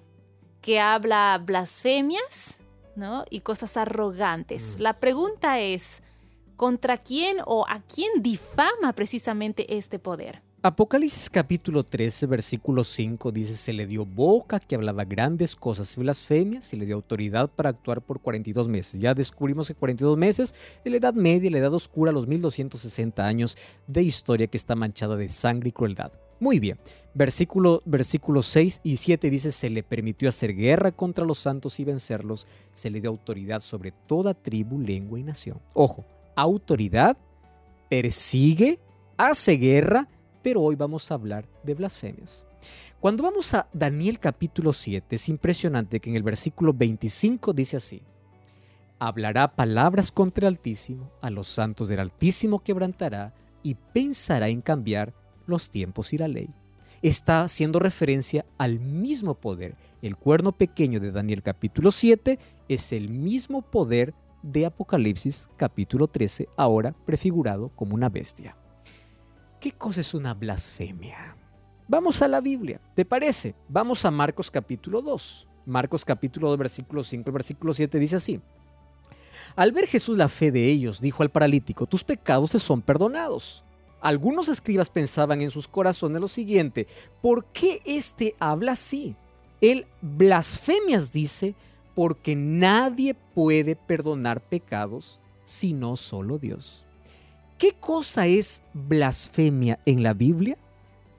que 0.61 0.79
habla 0.79 1.41
blasfemias 1.43 2.61
¿no? 2.95 3.25
y 3.29 3.41
cosas 3.41 3.75
arrogantes. 3.75 4.77
Mm. 4.77 4.81
La 4.81 4.99
pregunta 4.99 5.59
es, 5.59 6.01
¿Contra 6.55 6.97
quién 6.97 7.37
o 7.45 7.65
a 7.67 7.81
quién 7.81 8.21
difama 8.21 8.93
precisamente 8.93 9.75
este 9.75 9.99
poder? 9.99 10.41
Apocalipsis 10.65 11.29
capítulo 11.29 11.83
13, 11.83 12.25
versículo 12.25 12.85
5 12.85 13.33
dice, 13.33 13.57
se 13.57 13.73
le 13.73 13.85
dio 13.85 14.05
boca 14.05 14.61
que 14.61 14.75
hablaba 14.75 15.03
grandes 15.03 15.57
cosas 15.57 15.97
y 15.97 15.99
blasfemias 15.99 16.71
y 16.71 16.77
le 16.77 16.85
dio 16.85 16.95
autoridad 16.95 17.49
para 17.49 17.71
actuar 17.71 17.99
por 17.99 18.21
42 18.21 18.69
meses. 18.69 19.01
Ya 19.01 19.13
descubrimos 19.13 19.67
que 19.67 19.75
42 19.75 20.17
meses 20.17 20.55
de 20.85 20.91
la 20.91 20.95
Edad 20.95 21.15
Media, 21.15 21.51
la 21.51 21.57
Edad 21.57 21.73
Oscura, 21.73 22.13
los 22.13 22.27
1260 22.27 23.25
años 23.25 23.57
de 23.87 24.03
historia 24.03 24.47
que 24.47 24.55
está 24.55 24.73
manchada 24.73 25.17
de 25.17 25.27
sangre 25.27 25.67
y 25.67 25.71
crueldad. 25.73 26.13
Muy 26.39 26.61
bien, 26.61 26.77
versículo, 27.13 27.81
versículo 27.83 28.41
6 28.41 28.79
y 28.85 28.95
7 28.95 29.29
dice, 29.29 29.51
se 29.51 29.69
le 29.69 29.83
permitió 29.83 30.29
hacer 30.29 30.55
guerra 30.55 30.93
contra 30.93 31.25
los 31.25 31.39
santos 31.39 31.77
y 31.81 31.83
vencerlos, 31.83 32.47
se 32.71 32.89
le 32.89 33.01
dio 33.01 33.09
autoridad 33.09 33.59
sobre 33.59 33.91
toda 34.07 34.33
tribu, 34.33 34.79
lengua 34.79 35.19
y 35.19 35.23
nación. 35.23 35.59
Ojo, 35.73 36.05
autoridad, 36.37 37.17
persigue, 37.89 38.79
hace 39.17 39.57
guerra, 39.57 40.07
pero 40.43 40.61
hoy 40.61 40.75
vamos 40.75 41.09
a 41.09 41.15
hablar 41.15 41.47
de 41.63 41.73
blasfemias. 41.73 42.45
Cuando 42.99 43.23
vamos 43.23 43.53
a 43.53 43.67
Daniel 43.73 44.19
capítulo 44.19 44.73
7, 44.73 45.15
es 45.15 45.29
impresionante 45.29 45.99
que 45.99 46.09
en 46.09 46.15
el 46.15 46.23
versículo 46.23 46.73
25 46.73 47.53
dice 47.53 47.77
así, 47.77 48.03
hablará 48.99 49.55
palabras 49.55 50.11
contra 50.11 50.47
el 50.47 50.55
Altísimo, 50.55 51.11
a 51.21 51.29
los 51.29 51.47
santos 51.47 51.87
del 51.87 51.99
Altísimo 51.99 52.59
quebrantará 52.59 53.33
y 53.63 53.75
pensará 53.75 54.49
en 54.49 54.61
cambiar 54.61 55.13
los 55.47 55.69
tiempos 55.69 56.13
y 56.13 56.17
la 56.17 56.27
ley. 56.27 56.49
Está 57.01 57.41
haciendo 57.41 57.79
referencia 57.79 58.45
al 58.57 58.79
mismo 58.79 59.35
poder. 59.35 59.75
El 60.01 60.15
cuerno 60.15 60.53
pequeño 60.53 61.01
de 61.01 61.11
Daniel 61.11 61.43
capítulo 61.43 61.91
7 61.91 62.39
es 62.69 62.93
el 62.93 63.09
mismo 63.09 63.61
poder 63.61 64.13
de 64.41 64.65
Apocalipsis 64.65 65.49
capítulo 65.57 66.07
13, 66.07 66.47
ahora 66.55 66.95
prefigurado 67.05 67.69
como 67.75 67.95
una 67.95 68.07
bestia. 68.07 68.55
¿Qué 69.63 69.71
cosa 69.71 70.01
es 70.01 70.13
una 70.13 70.33
blasfemia? 70.33 71.37
Vamos 71.87 72.21
a 72.21 72.27
la 72.27 72.41
Biblia, 72.41 72.81
¿te 72.95 73.05
parece? 73.05 73.55
Vamos 73.69 74.03
a 74.03 74.11
Marcos 74.11 74.51
capítulo 74.51 75.01
2. 75.01 75.47
Marcos 75.65 76.03
capítulo 76.03 76.49
2, 76.49 76.57
versículo 76.57 77.01
5, 77.01 77.29
el 77.29 77.33
versículo 77.33 77.73
7 77.73 77.97
dice 77.97 78.17
así. 78.17 78.41
Al 79.55 79.71
ver 79.71 79.87
Jesús 79.87 80.17
la 80.17 80.27
fe 80.27 80.51
de 80.51 80.67
ellos, 80.67 80.99
dijo 80.99 81.23
al 81.23 81.31
paralítico, 81.31 81.85
tus 81.85 82.03
pecados 82.03 82.51
te 82.51 82.59
son 82.59 82.81
perdonados. 82.81 83.63
Algunos 84.01 84.49
escribas 84.49 84.89
pensaban 84.89 85.41
en 85.41 85.49
sus 85.49 85.69
corazones 85.69 86.19
lo 86.19 86.27
siguiente, 86.27 86.85
¿por 87.21 87.45
qué 87.45 87.81
éste 87.85 88.35
habla 88.39 88.73
así? 88.73 89.15
Él 89.61 89.87
blasfemias 90.01 91.13
dice 91.13 91.55
porque 91.95 92.35
nadie 92.35 93.13
puede 93.13 93.77
perdonar 93.77 94.41
pecados 94.41 95.21
sino 95.45 95.95
solo 95.95 96.37
Dios. 96.37 96.82
¿Qué 97.57 97.73
cosa 97.79 98.27
es 98.27 98.63
blasfemia 98.73 99.79
en 99.85 100.03
la 100.03 100.13
Biblia? 100.13 100.57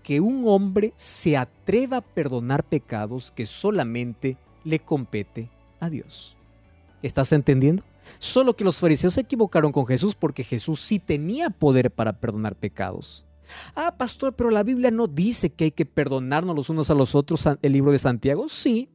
Que 0.03 0.21
un 0.21 0.45
hombre 0.47 0.93
se 0.97 1.37
atreva 1.37 1.99
a 1.99 2.03
perdonar 2.03 2.65
pecados 2.65 3.31
que 3.31 3.47
solamente 3.47 4.37
le 4.65 4.81
compete 4.81 5.49
a 5.81 5.89
Dios. 5.89 6.37
¿Estás 7.03 7.33
entendiendo? 7.33 7.83
Solo 8.19 8.55
que 8.57 8.65
los 8.65 8.79
fariseos 8.79 9.15
se 9.15 9.23
equivocaron 9.23 9.73
con 9.73 9.87
Jesús 9.87 10.15
porque 10.15 10.45
Jesús 10.45 10.81
sí 10.81 10.99
tenía 10.99 11.51
poder 11.51 11.91
para 11.91 12.21
perdonar 12.21 12.57
pecados. 12.57 13.27
Ah, 13.75 13.97
pastor, 13.97 14.35
pero 14.35 14.51
la 14.51 14.63
Biblia 14.63 14.91
no 14.91 15.07
dice 15.07 15.51
que 15.51 15.65
hay 15.65 15.71
que 15.71 15.87
perdonarnos 15.87 16.57
los 16.57 16.71
unos 16.71 16.91
a 16.91 16.95
los 16.95 17.15
otros, 17.15 17.47
el 17.61 17.73
libro 17.73 17.93
de 17.93 17.99
Santiago. 17.99 18.49
Sí, 18.49 18.91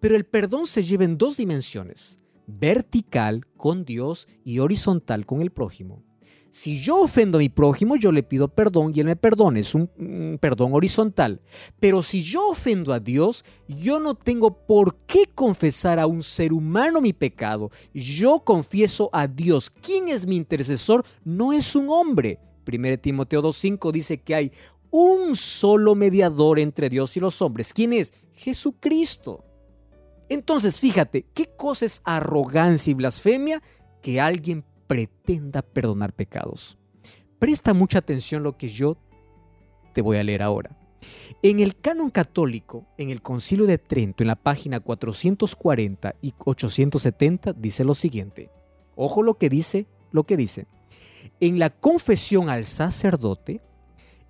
pero 0.00 0.16
el 0.16 0.24
perdón 0.24 0.66
se 0.66 0.82
lleva 0.82 1.04
en 1.04 1.18
dos 1.18 1.36
dimensiones, 1.36 2.18
vertical 2.46 3.46
con 3.56 3.84
Dios 3.84 4.28
y 4.44 4.58
horizontal 4.58 5.26
con 5.26 5.42
el 5.42 5.50
prójimo. 5.50 6.02
Si 6.50 6.80
yo 6.80 7.02
ofendo 7.02 7.36
a 7.36 7.40
mi 7.40 7.50
prójimo, 7.50 7.96
yo 7.96 8.10
le 8.10 8.22
pido 8.22 8.48
perdón 8.48 8.92
y 8.94 9.00
él 9.00 9.06
me 9.06 9.16
perdona. 9.16 9.60
Es 9.60 9.74
un, 9.74 10.38
perdón 10.40 10.72
horizontal. 10.72 11.40
Pero 11.78 12.02
si 12.02 12.22
yo 12.22 12.48
ofendo 12.48 12.92
a 12.92 13.00
Dios, 13.00 13.44
yo 13.68 14.00
no 14.00 14.14
tengo 14.14 14.66
por 14.66 14.96
qué 15.06 15.26
confesar 15.34 15.98
a 15.98 16.06
un 16.06 16.22
ser 16.22 16.52
humano 16.52 17.00
mi 17.00 17.12
pecado. 17.12 17.70
Yo 17.92 18.40
confieso 18.40 19.10
a 19.12 19.26
Dios. 19.26 19.70
¿Quién 19.70 20.08
es 20.08 20.26
mi 20.26 20.36
intercesor? 20.36 21.04
No 21.24 21.52
es 21.52 21.76
un 21.76 21.90
hombre. 21.90 22.38
1 22.66 22.98
Timoteo 22.98 23.42
2.5 23.42 23.92
dice 23.92 24.18
que 24.18 24.34
hay 24.34 24.52
un 24.90 25.36
solo 25.36 25.94
mediador 25.94 26.58
entre 26.58 26.88
Dios 26.88 27.16
y 27.16 27.20
los 27.20 27.42
hombres. 27.42 27.74
¿Quién 27.74 27.92
es? 27.92 28.14
Jesucristo. 28.32 29.44
Entonces, 30.30 30.80
fíjate, 30.80 31.26
¿qué 31.34 31.46
cosa 31.56 31.86
es 31.86 32.00
arrogancia 32.04 32.90
y 32.90 32.94
blasfemia? 32.94 33.62
Que 34.02 34.20
alguien 34.20 34.64
pretenda 34.88 35.62
perdonar 35.62 36.12
pecados. 36.12 36.76
Presta 37.38 37.72
mucha 37.72 37.98
atención 38.00 38.42
lo 38.42 38.56
que 38.56 38.68
yo 38.68 38.96
te 39.94 40.02
voy 40.02 40.16
a 40.16 40.24
leer 40.24 40.42
ahora. 40.42 40.76
En 41.42 41.60
el 41.60 41.76
canon 41.76 42.10
católico, 42.10 42.86
en 42.98 43.10
el 43.10 43.22
Concilio 43.22 43.66
de 43.66 43.78
Trento, 43.78 44.24
en 44.24 44.26
la 44.26 44.34
página 44.34 44.80
440 44.80 46.16
y 46.20 46.34
870, 46.36 47.52
dice 47.52 47.84
lo 47.84 47.94
siguiente. 47.94 48.50
Ojo 48.96 49.22
lo 49.22 49.34
que 49.34 49.48
dice, 49.48 49.86
lo 50.10 50.24
que 50.24 50.36
dice. 50.36 50.66
En 51.38 51.60
la 51.60 51.70
confesión 51.70 52.48
al 52.50 52.64
sacerdote, 52.64 53.60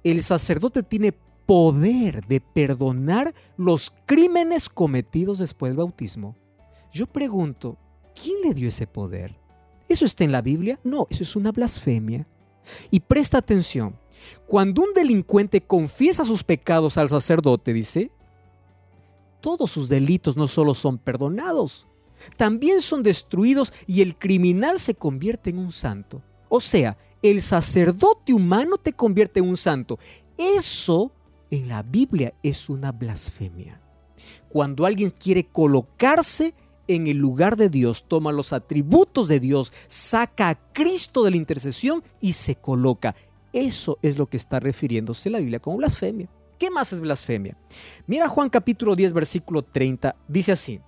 el 0.04 0.22
sacerdote 0.22 0.82
tiene 0.82 1.14
poder 1.46 2.26
de 2.26 2.42
perdonar 2.42 3.34
los 3.56 3.90
crímenes 4.04 4.68
cometidos 4.68 5.38
después 5.38 5.70
del 5.70 5.78
bautismo. 5.78 6.36
Yo 6.92 7.06
pregunto, 7.06 7.78
¿quién 8.14 8.42
le 8.42 8.52
dio 8.52 8.68
ese 8.68 8.86
poder? 8.86 9.34
¿Eso 9.88 10.04
está 10.04 10.24
en 10.24 10.32
la 10.32 10.42
Biblia? 10.42 10.78
No, 10.84 11.06
eso 11.10 11.22
es 11.22 11.36
una 11.36 11.52
blasfemia. 11.52 12.26
Y 12.90 13.00
presta 13.00 13.38
atención, 13.38 13.96
cuando 14.46 14.82
un 14.82 14.92
delincuente 14.94 15.60
confiesa 15.60 16.24
sus 16.24 16.44
pecados 16.44 16.98
al 16.98 17.08
sacerdote, 17.08 17.72
dice, 17.72 18.10
todos 19.40 19.70
sus 19.70 19.88
delitos 19.88 20.36
no 20.36 20.48
solo 20.48 20.74
son 20.74 20.98
perdonados, 20.98 21.86
también 22.36 22.82
son 22.82 23.02
destruidos 23.02 23.72
y 23.86 24.02
el 24.02 24.16
criminal 24.18 24.78
se 24.78 24.94
convierte 24.94 25.50
en 25.50 25.58
un 25.58 25.72
santo. 25.72 26.22
O 26.48 26.60
sea, 26.60 26.98
el 27.22 27.42
sacerdote 27.42 28.32
humano 28.32 28.76
te 28.76 28.92
convierte 28.92 29.40
en 29.40 29.48
un 29.48 29.56
santo. 29.56 29.98
Eso 30.36 31.12
en 31.50 31.68
la 31.68 31.82
Biblia 31.82 32.34
es 32.42 32.68
una 32.68 32.92
blasfemia. 32.92 33.80
Cuando 34.48 34.86
alguien 34.86 35.10
quiere 35.10 35.44
colocarse 35.46 36.54
en 36.88 37.06
el 37.06 37.18
lugar 37.18 37.56
de 37.56 37.68
Dios, 37.68 38.04
toma 38.08 38.32
los 38.32 38.52
atributos 38.52 39.28
de 39.28 39.38
Dios, 39.38 39.72
saca 39.86 40.48
a 40.48 40.72
Cristo 40.72 41.22
de 41.22 41.30
la 41.30 41.36
intercesión 41.36 42.02
y 42.20 42.32
se 42.32 42.56
coloca. 42.56 43.14
Eso 43.52 43.98
es 44.02 44.18
lo 44.18 44.26
que 44.26 44.36
está 44.36 44.58
refiriéndose 44.58 45.30
la 45.30 45.38
Biblia 45.38 45.60
como 45.60 45.76
blasfemia. 45.76 46.28
¿Qué 46.58 46.70
más 46.70 46.92
es 46.92 47.00
blasfemia? 47.00 47.56
Mira 48.06 48.28
Juan 48.28 48.50
capítulo 48.50 48.96
10 48.96 49.12
versículo 49.12 49.62
30, 49.62 50.16
dice 50.26 50.52
así. 50.52 50.80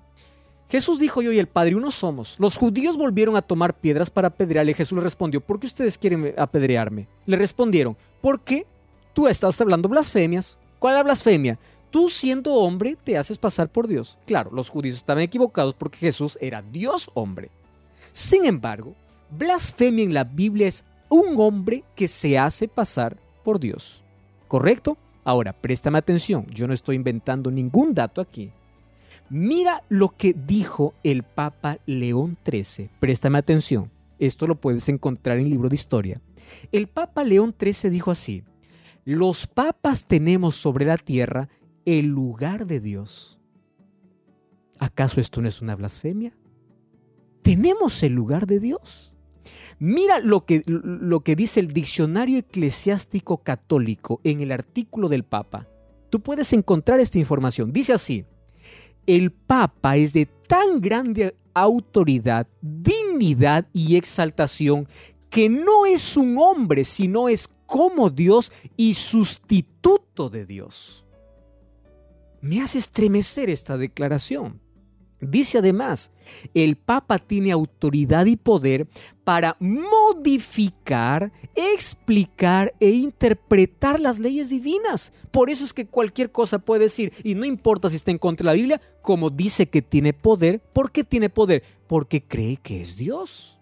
Jesús 0.68 1.00
dijo 1.00 1.20
yo 1.20 1.32
y 1.32 1.38
el 1.38 1.48
Padre 1.48 1.74
uno 1.74 1.90
somos. 1.90 2.36
Los 2.38 2.56
judíos 2.56 2.96
volvieron 2.96 3.36
a 3.36 3.42
tomar 3.42 3.78
piedras 3.78 4.08
para 4.08 4.28
apedrearle. 4.28 4.72
Jesús 4.72 4.96
le 4.96 5.02
respondió, 5.02 5.40
¿por 5.40 5.58
qué 5.58 5.66
ustedes 5.66 5.98
quieren 5.98 6.32
apedrearme? 6.38 7.08
Le 7.26 7.36
respondieron, 7.36 7.96
¿por 8.20 8.40
qué 8.40 8.66
tú 9.12 9.26
estás 9.26 9.60
hablando 9.60 9.88
blasfemias? 9.88 10.60
¿Cuál 10.78 10.94
es 10.94 10.98
la 10.98 11.02
blasfemia? 11.02 11.58
Tú 11.90 12.08
siendo 12.08 12.54
hombre 12.54 12.96
te 13.02 13.18
haces 13.18 13.38
pasar 13.38 13.70
por 13.70 13.88
Dios. 13.88 14.18
Claro, 14.26 14.50
los 14.52 14.70
judíos 14.70 14.96
estaban 14.96 15.22
equivocados 15.22 15.74
porque 15.74 15.98
Jesús 15.98 16.38
era 16.40 16.62
Dios 16.62 17.10
hombre. 17.14 17.50
Sin 18.12 18.44
embargo, 18.44 18.94
blasfemia 19.30 20.04
en 20.04 20.14
la 20.14 20.24
Biblia 20.24 20.68
es 20.68 20.84
un 21.08 21.34
hombre 21.38 21.84
que 21.94 22.08
se 22.08 22.38
hace 22.38 22.68
pasar 22.68 23.16
por 23.44 23.60
Dios. 23.60 24.02
¿Correcto? 24.48 24.96
Ahora, 25.24 25.52
préstame 25.52 25.98
atención, 25.98 26.46
yo 26.50 26.66
no 26.66 26.72
estoy 26.72 26.96
inventando 26.96 27.50
ningún 27.50 27.94
dato 27.94 28.20
aquí. 28.20 28.50
Mira 29.28 29.84
lo 29.88 30.08
que 30.08 30.34
dijo 30.34 30.94
el 31.04 31.22
Papa 31.22 31.78
León 31.86 32.36
XIII. 32.44 32.90
Préstame 32.98 33.38
atención. 33.38 33.90
Esto 34.18 34.46
lo 34.46 34.56
puedes 34.56 34.88
encontrar 34.88 35.38
en 35.38 35.44
el 35.44 35.50
libro 35.50 35.68
de 35.68 35.76
historia. 35.76 36.20
El 36.72 36.88
Papa 36.88 37.22
León 37.22 37.54
XIII 37.58 37.90
dijo 37.90 38.10
así, 38.10 38.42
los 39.04 39.46
papas 39.46 40.04
tenemos 40.04 40.56
sobre 40.56 40.84
la 40.84 40.98
tierra 40.98 41.48
el 41.98 42.06
lugar 42.06 42.66
de 42.66 42.78
Dios. 42.78 43.38
¿Acaso 44.78 45.20
esto 45.20 45.42
no 45.42 45.48
es 45.48 45.60
una 45.60 45.74
blasfemia? 45.74 46.32
Tenemos 47.42 48.02
el 48.04 48.12
lugar 48.12 48.46
de 48.46 48.60
Dios. 48.60 49.12
Mira 49.80 50.20
lo 50.20 50.44
que, 50.44 50.62
lo 50.66 51.20
que 51.20 51.34
dice 51.34 51.58
el 51.58 51.72
diccionario 51.72 52.38
eclesiástico 52.38 53.38
católico 53.38 54.20
en 54.22 54.40
el 54.40 54.52
artículo 54.52 55.08
del 55.08 55.24
Papa. 55.24 55.66
Tú 56.10 56.20
puedes 56.20 56.52
encontrar 56.52 57.00
esta 57.00 57.18
información. 57.18 57.72
Dice 57.72 57.92
así, 57.92 58.24
el 59.06 59.32
Papa 59.32 59.96
es 59.96 60.12
de 60.12 60.26
tan 60.26 60.80
grande 60.80 61.34
autoridad, 61.54 62.46
dignidad 62.62 63.66
y 63.72 63.96
exaltación 63.96 64.86
que 65.28 65.48
no 65.48 65.86
es 65.86 66.16
un 66.16 66.38
hombre, 66.38 66.84
sino 66.84 67.28
es 67.28 67.48
como 67.66 68.10
Dios 68.10 68.52
y 68.76 68.94
sustituto 68.94 70.30
de 70.30 70.46
Dios 70.46 71.04
me 72.40 72.62
hace 72.62 72.78
estremecer 72.78 73.50
esta 73.50 73.76
declaración. 73.76 74.60
Dice 75.20 75.58
además, 75.58 76.12
el 76.54 76.76
Papa 76.76 77.18
tiene 77.18 77.52
autoridad 77.52 78.24
y 78.24 78.36
poder 78.36 78.88
para 79.22 79.54
modificar, 79.60 81.30
explicar 81.54 82.72
e 82.80 82.88
interpretar 82.90 84.00
las 84.00 84.18
leyes 84.18 84.48
divinas. 84.48 85.12
Por 85.30 85.50
eso 85.50 85.64
es 85.64 85.74
que 85.74 85.86
cualquier 85.86 86.32
cosa 86.32 86.58
puede 86.58 86.84
decir, 86.84 87.12
y 87.22 87.34
no 87.34 87.44
importa 87.44 87.90
si 87.90 87.96
está 87.96 88.10
en 88.10 88.18
contra 88.18 88.44
de 88.44 88.46
la 88.46 88.54
Biblia, 88.54 88.80
como 89.02 89.28
dice 89.28 89.68
que 89.68 89.82
tiene 89.82 90.14
poder, 90.14 90.60
¿por 90.72 90.90
qué 90.90 91.04
tiene 91.04 91.28
poder? 91.28 91.64
Porque 91.86 92.22
cree 92.22 92.56
que 92.56 92.80
es 92.80 92.96
Dios. 92.96 93.58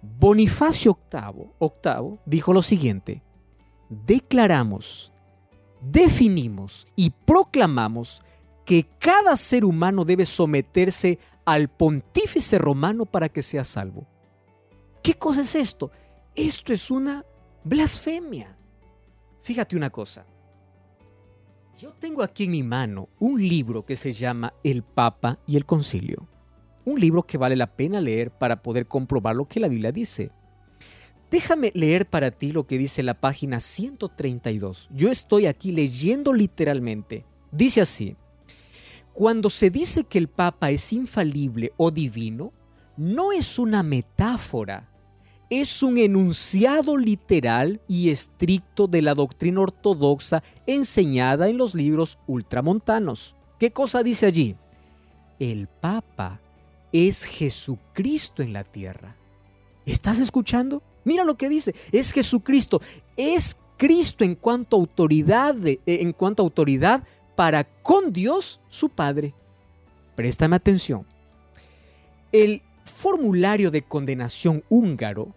Bonifacio 0.00 0.98
VIII, 1.12 2.18
dijo 2.24 2.54
lo 2.54 2.62
siguiente, 2.62 3.22
declaramos 3.90 5.11
definimos 5.82 6.86
y 6.96 7.10
proclamamos 7.10 8.22
que 8.64 8.86
cada 8.98 9.36
ser 9.36 9.64
humano 9.64 10.04
debe 10.04 10.24
someterse 10.26 11.18
al 11.44 11.68
pontífice 11.68 12.58
romano 12.58 13.06
para 13.06 13.28
que 13.28 13.42
sea 13.42 13.64
salvo. 13.64 14.06
¿Qué 15.02 15.14
cosa 15.14 15.42
es 15.42 15.54
esto? 15.56 15.90
Esto 16.34 16.72
es 16.72 16.90
una 16.90 17.24
blasfemia. 17.64 18.56
Fíjate 19.42 19.76
una 19.76 19.90
cosa. 19.90 20.24
Yo 21.76 21.92
tengo 21.94 22.22
aquí 22.22 22.44
en 22.44 22.52
mi 22.52 22.62
mano 22.62 23.08
un 23.18 23.40
libro 23.40 23.84
que 23.84 23.96
se 23.96 24.12
llama 24.12 24.54
El 24.62 24.84
Papa 24.84 25.40
y 25.46 25.56
el 25.56 25.66
Concilio. 25.66 26.28
Un 26.84 27.00
libro 27.00 27.24
que 27.24 27.38
vale 27.38 27.56
la 27.56 27.74
pena 27.74 28.00
leer 28.00 28.30
para 28.30 28.62
poder 28.62 28.86
comprobar 28.86 29.34
lo 29.34 29.46
que 29.46 29.58
la 29.58 29.68
Biblia 29.68 29.90
dice. 29.90 30.30
Déjame 31.32 31.72
leer 31.74 32.04
para 32.04 32.30
ti 32.30 32.52
lo 32.52 32.66
que 32.66 32.76
dice 32.76 33.02
la 33.02 33.14
página 33.14 33.58
132. 33.58 34.90
Yo 34.92 35.10
estoy 35.10 35.46
aquí 35.46 35.72
leyendo 35.72 36.34
literalmente. 36.34 37.24
Dice 37.50 37.80
así, 37.80 38.16
cuando 39.14 39.48
se 39.48 39.70
dice 39.70 40.04
que 40.04 40.18
el 40.18 40.28
Papa 40.28 40.70
es 40.70 40.92
infalible 40.92 41.72
o 41.78 41.90
divino, 41.90 42.52
no 42.98 43.32
es 43.32 43.58
una 43.58 43.82
metáfora, 43.82 44.90
es 45.48 45.82
un 45.82 45.96
enunciado 45.96 46.98
literal 46.98 47.80
y 47.88 48.10
estricto 48.10 48.86
de 48.86 49.00
la 49.00 49.14
doctrina 49.14 49.62
ortodoxa 49.62 50.42
enseñada 50.66 51.48
en 51.48 51.56
los 51.56 51.74
libros 51.74 52.18
ultramontanos. 52.26 53.36
¿Qué 53.58 53.72
cosa 53.72 54.02
dice 54.02 54.26
allí? 54.26 54.54
El 55.38 55.66
Papa 55.66 56.42
es 56.92 57.24
Jesucristo 57.24 58.42
en 58.42 58.52
la 58.52 58.64
tierra. 58.64 59.16
¿Estás 59.86 60.18
escuchando? 60.18 60.82
Mira 61.04 61.24
lo 61.24 61.36
que 61.36 61.48
dice, 61.48 61.74
es 61.90 62.12
Jesucristo, 62.12 62.80
es 63.16 63.56
Cristo 63.76 64.24
en 64.24 64.34
cuanto 64.34 64.76
a 64.76 64.80
autoridad, 64.80 65.56
eh, 65.66 65.80
en 65.86 66.12
cuanto 66.12 66.42
autoridad 66.42 67.02
para 67.34 67.64
con 67.64 68.12
Dios 68.12 68.60
su 68.68 68.88
Padre. 68.88 69.34
Préstame 70.14 70.56
atención. 70.56 71.06
El 72.30 72.62
formulario 72.84 73.70
de 73.70 73.82
condenación 73.82 74.62
húngaro, 74.68 75.34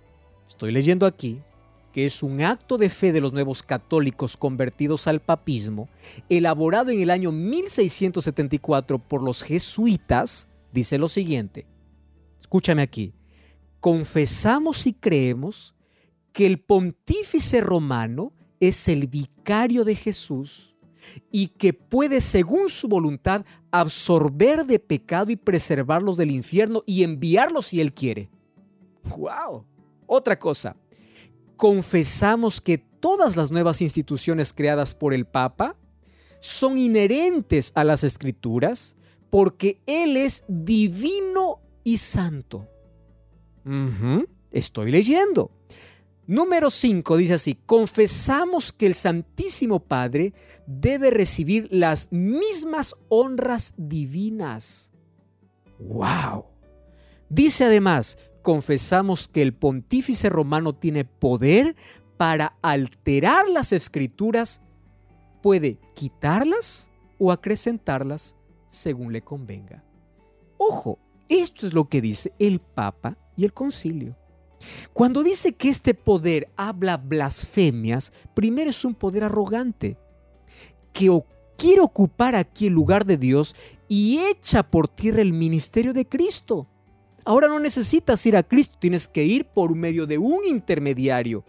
estoy 0.48 0.72
leyendo 0.72 1.06
aquí, 1.06 1.42
que 1.96 2.06
es 2.06 2.24
un 2.24 2.42
acto 2.42 2.78
de 2.78 2.90
fe 2.90 3.14
de 3.14 3.22
los 3.22 3.32
nuevos 3.32 3.64
católicos 3.64 4.36
convertidos 4.36 5.08
al 5.08 5.22
papismo, 5.22 5.88
elaborado 6.28 6.92
en 6.92 7.02
el 7.02 7.10
año 7.10 7.32
1674 7.32 9.00
por 9.00 9.24
los 9.24 9.42
jesuitas, 9.42 10.50
dice 10.74 10.98
lo 10.98 11.08
siguiente. 11.08 11.66
escúchame 12.42 12.82
aquí, 12.82 13.14
confesamos 13.86 14.88
y 14.88 14.94
creemos 14.94 15.76
que 16.32 16.48
el 16.48 16.60
pontífice 16.60 17.62
romano 17.62 18.34
es 18.60 18.88
el 18.88 19.06
vicario 19.06 19.84
de 19.84 19.96
Jesús 19.96 20.76
y 21.32 21.50
que 21.50 21.74
puede, 21.74 22.20
según 22.20 22.70
su 22.70 22.88
voluntad, 22.88 23.46
absorber 23.70 24.66
de 24.66 24.80
pecado 24.80 25.32
y 25.32 25.36
preservarlos 25.36 26.18
del 26.18 26.32
infierno 26.32 26.82
y 26.88 27.04
enviarlos 27.04 27.68
si 27.68 27.80
él 27.80 27.94
quiere. 27.94 28.32
¡Wow! 29.04 29.68
Otra 30.08 30.40
cosa, 30.40 30.76
confesamos 31.56 32.62
que 32.62 32.80
todas 32.80 33.36
las 33.36 33.52
nuevas 33.52 33.84
instituciones 33.84 34.52
creadas 34.52 34.96
por 34.96 35.14
el 35.14 35.28
Papa 35.28 35.78
son 36.40 36.80
inherentes 36.80 37.72
a 37.76 37.84
las 37.84 38.04
escrituras 38.04 38.98
porque 39.30 39.80
Él 39.86 40.18
es 40.18 40.44
divino 40.48 41.60
y 41.84 41.98
santo. 41.98 42.68
Estoy 44.52 44.92
leyendo. 44.92 45.52
Número 46.28 46.72
5 46.72 47.18
dice 47.18 47.36
así, 47.36 47.56
confesamos 47.66 48.74
que 48.74 48.88
el 48.88 48.96
Santísimo 48.96 49.80
Padre 49.80 50.34
debe 50.66 51.12
recibir 51.12 51.68
las 51.72 52.12
mismas 52.12 52.96
honras 53.10 53.76
divinas. 53.78 54.92
¡Wow! 55.78 56.46
Dice 57.30 57.66
además, 57.66 58.18
confesamos 58.42 59.28
que 59.28 59.44
el 59.44 59.54
pontífice 59.54 60.30
romano 60.30 60.74
tiene 60.74 61.06
poder 61.06 61.76
para 62.18 62.58
alterar 62.64 63.48
las 63.50 63.72
escrituras, 63.72 64.62
puede 65.44 65.78
quitarlas 65.94 66.90
o 67.20 67.32
acrecentarlas 67.32 68.36
según 68.70 69.14
le 69.14 69.22
convenga. 69.22 69.84
Ojo, 70.58 70.98
esto 71.30 71.68
es 71.68 71.74
lo 71.74 71.88
que 71.88 72.02
dice 72.02 72.34
el 72.40 72.60
Papa 72.60 73.18
y 73.36 73.46
el 73.46 73.54
Concilio. 73.54 74.16
Cuando 74.94 75.24
dice 75.24 75.54
que 75.54 75.70
este 75.70 75.94
poder 75.94 76.50
habla 76.56 76.98
blasfemias, 76.98 78.12
primero 78.34 78.70
es 78.70 78.86
un 78.86 78.96
poder 78.96 79.24
arrogante, 79.24 79.98
que 80.94 81.10
quiere 81.58 81.82
ocupar 81.82 82.36
aquí 82.36 82.68
el 82.68 82.74
lugar 82.74 83.06
de 83.06 83.18
Dios 83.18 83.56
y 83.88 84.20
echa 84.20 84.64
por 84.64 84.88
tierra 84.88 85.22
el 85.22 85.34
ministerio 85.34 85.94
de 85.94 86.08
Cristo. 86.08 86.68
Ahora 87.26 87.48
no 87.48 87.60
necesitas 87.60 88.26
ir 88.26 88.38
a 88.38 88.44
Cristo, 88.44 88.78
tienes 88.80 89.08
que 89.08 89.26
ir 89.26 89.46
por 89.46 89.76
medio 89.76 90.06
de 90.06 90.18
un 90.18 90.46
intermediario. 90.46 91.44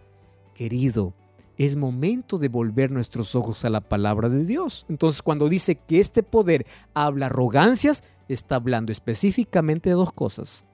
Querido, 0.55 1.15
es 1.59 1.77
momento 1.77 2.39
de 2.39 2.49
volver 2.49 2.91
nuestros 2.91 3.35
ojos 3.35 3.65
a 3.65 3.71
la 3.71 3.81
palabra 3.81 4.29
de 4.29 4.45
Dios. 4.45 4.87
Entonces, 4.89 5.23
cuando 5.23 5.49
dice 5.49 5.77
que 5.77 6.01
este 6.01 6.23
poder 6.23 6.67
habla 6.95 7.27
arrogancias, 7.27 8.05
está 8.29 8.57
hablando 8.57 8.91
específicamente 8.91 9.91
de 9.91 9.97
dos 9.97 10.13
cosas. 10.13 10.67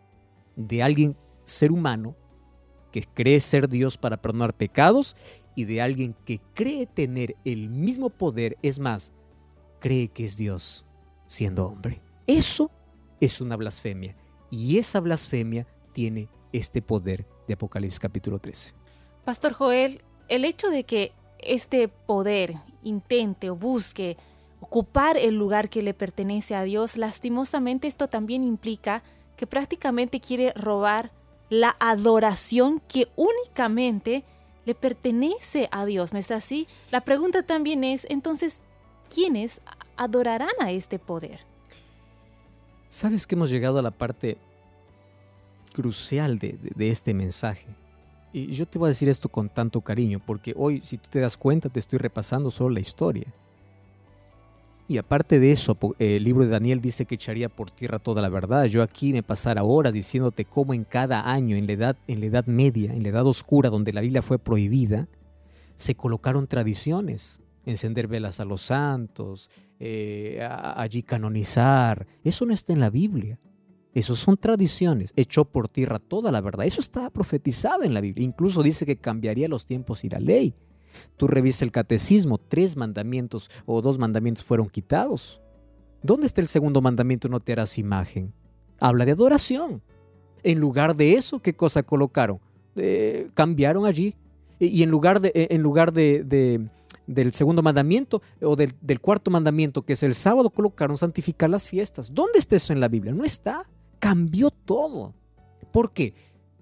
De 0.56 0.82
alguien, 0.82 1.16
ser 1.44 1.72
humano, 1.72 2.16
que 2.90 3.02
cree 3.02 3.40
ser 3.40 3.68
Dios 3.68 3.96
para 3.96 4.20
perdonar 4.20 4.54
pecados, 4.54 5.16
y 5.54 5.64
de 5.64 5.82
alguien 5.82 6.14
que 6.24 6.40
cree 6.54 6.86
tener 6.86 7.36
el 7.44 7.68
mismo 7.68 8.10
poder, 8.10 8.56
es 8.62 8.78
más, 8.78 9.12
cree 9.80 10.08
que 10.08 10.24
es 10.24 10.36
Dios 10.36 10.86
siendo 11.26 11.66
hombre. 11.66 12.00
Eso 12.26 12.70
es 13.20 13.40
una 13.40 13.56
blasfemia. 13.56 14.14
Y 14.50 14.78
esa 14.78 15.00
blasfemia 15.00 15.66
tiene 15.92 16.28
este 16.52 16.82
poder 16.82 17.26
de 17.48 17.54
Apocalipsis 17.54 17.98
capítulo 17.98 18.38
13. 18.38 18.74
Pastor 19.24 19.52
Joel, 19.52 20.02
el 20.28 20.44
hecho 20.44 20.68
de 20.68 20.84
que 20.84 21.12
este 21.38 21.88
poder 21.88 22.54
intente 22.82 23.50
o 23.50 23.56
busque 23.56 24.16
ocupar 24.60 25.16
el 25.16 25.34
lugar 25.34 25.68
que 25.68 25.82
le 25.82 25.94
pertenece 25.94 26.54
a 26.54 26.62
Dios, 26.62 26.96
lastimosamente 26.96 27.88
esto 27.88 28.08
también 28.08 28.44
implica 28.44 29.02
que 29.42 29.46
prácticamente 29.48 30.20
quiere 30.20 30.52
robar 30.52 31.10
la 31.50 31.74
adoración 31.80 32.80
que 32.86 33.08
únicamente 33.16 34.22
le 34.64 34.76
pertenece 34.76 35.68
a 35.72 35.84
Dios, 35.84 36.12
¿no 36.12 36.20
es 36.20 36.30
así? 36.30 36.68
La 36.92 37.00
pregunta 37.00 37.42
también 37.42 37.82
es, 37.82 38.06
entonces, 38.08 38.62
¿quiénes 39.12 39.60
adorarán 39.96 40.52
a 40.60 40.70
este 40.70 41.00
poder? 41.00 41.40
Sabes 42.86 43.26
que 43.26 43.34
hemos 43.34 43.50
llegado 43.50 43.80
a 43.80 43.82
la 43.82 43.90
parte 43.90 44.38
crucial 45.74 46.38
de, 46.38 46.56
de 46.76 46.90
este 46.90 47.12
mensaje. 47.12 47.66
Y 48.32 48.52
yo 48.52 48.64
te 48.64 48.78
voy 48.78 48.86
a 48.86 48.90
decir 48.90 49.08
esto 49.08 49.28
con 49.28 49.48
tanto 49.48 49.80
cariño, 49.80 50.22
porque 50.24 50.54
hoy, 50.56 50.82
si 50.84 50.98
tú 50.98 51.10
te 51.10 51.18
das 51.18 51.36
cuenta, 51.36 51.68
te 51.68 51.80
estoy 51.80 51.98
repasando 51.98 52.52
solo 52.52 52.70
la 52.70 52.80
historia. 52.80 53.26
Y 54.92 54.98
aparte 54.98 55.40
de 55.40 55.52
eso, 55.52 55.78
el 55.98 56.22
libro 56.22 56.44
de 56.44 56.50
Daniel 56.50 56.82
dice 56.82 57.06
que 57.06 57.14
echaría 57.14 57.48
por 57.48 57.70
tierra 57.70 57.98
toda 57.98 58.20
la 58.20 58.28
verdad. 58.28 58.66
Yo 58.66 58.82
aquí 58.82 59.14
me 59.14 59.22
pasara 59.22 59.64
horas 59.64 59.94
diciéndote 59.94 60.44
cómo 60.44 60.74
en 60.74 60.84
cada 60.84 61.32
año, 61.32 61.56
en 61.56 61.66
la 61.66 61.72
edad, 61.72 61.96
en 62.06 62.20
la 62.20 62.26
edad 62.26 62.46
media, 62.46 62.92
en 62.92 63.02
la 63.02 63.08
edad 63.08 63.26
oscura, 63.26 63.70
donde 63.70 63.94
la 63.94 64.02
Biblia 64.02 64.20
fue 64.20 64.38
prohibida, 64.38 65.08
se 65.76 65.94
colocaron 65.94 66.46
tradiciones. 66.46 67.40
Encender 67.64 68.06
velas 68.06 68.38
a 68.38 68.44
los 68.44 68.60
santos, 68.60 69.48
eh, 69.80 70.46
allí 70.46 71.02
canonizar. 71.02 72.06
Eso 72.22 72.44
no 72.44 72.52
está 72.52 72.74
en 72.74 72.80
la 72.80 72.90
Biblia. 72.90 73.38
Eso 73.94 74.14
son 74.14 74.36
tradiciones. 74.36 75.14
Echó 75.16 75.46
por 75.46 75.70
tierra 75.70 76.00
toda 76.00 76.30
la 76.30 76.42
verdad. 76.42 76.66
Eso 76.66 76.82
está 76.82 77.08
profetizado 77.08 77.82
en 77.82 77.94
la 77.94 78.02
Biblia. 78.02 78.26
Incluso 78.26 78.62
dice 78.62 78.84
que 78.84 78.96
cambiaría 78.96 79.48
los 79.48 79.64
tiempos 79.64 80.04
y 80.04 80.10
la 80.10 80.20
ley. 80.20 80.52
Tú 81.16 81.26
revisas 81.26 81.62
el 81.62 81.72
catecismo, 81.72 82.38
tres 82.38 82.76
mandamientos 82.76 83.50
o 83.66 83.82
dos 83.82 83.98
mandamientos 83.98 84.44
fueron 84.44 84.68
quitados. 84.68 85.40
¿Dónde 86.02 86.26
está 86.26 86.40
el 86.40 86.46
segundo 86.46 86.80
mandamiento? 86.80 87.28
No 87.28 87.40
te 87.40 87.52
harás 87.52 87.78
imagen. 87.78 88.32
Habla 88.80 89.04
de 89.04 89.12
adoración. 89.12 89.82
En 90.42 90.58
lugar 90.58 90.96
de 90.96 91.14
eso, 91.14 91.40
¿qué 91.40 91.54
cosa 91.54 91.82
colocaron? 91.82 92.40
Eh, 92.76 93.28
cambiaron 93.34 93.86
allí. 93.86 94.16
Y 94.58 94.82
en 94.82 94.90
lugar, 94.90 95.20
de, 95.20 95.32
en 95.34 95.62
lugar 95.62 95.92
de, 95.92 96.68
del 97.06 97.32
segundo 97.32 97.62
mandamiento 97.62 98.22
o 98.40 98.54
del, 98.54 98.74
del 98.80 99.00
cuarto 99.00 99.30
mandamiento, 99.30 99.82
que 99.82 99.94
es 99.94 100.02
el 100.02 100.14
sábado, 100.14 100.50
colocaron 100.50 100.96
santificar 100.96 101.50
las 101.50 101.68
fiestas. 101.68 102.12
¿Dónde 102.14 102.38
está 102.38 102.56
eso 102.56 102.72
en 102.72 102.80
la 102.80 102.88
Biblia? 102.88 103.12
No 103.12 103.24
está 103.24 103.68
cambió 104.02 104.50
todo. 104.50 105.14
¿Por 105.70 105.92
qué? 105.92 106.14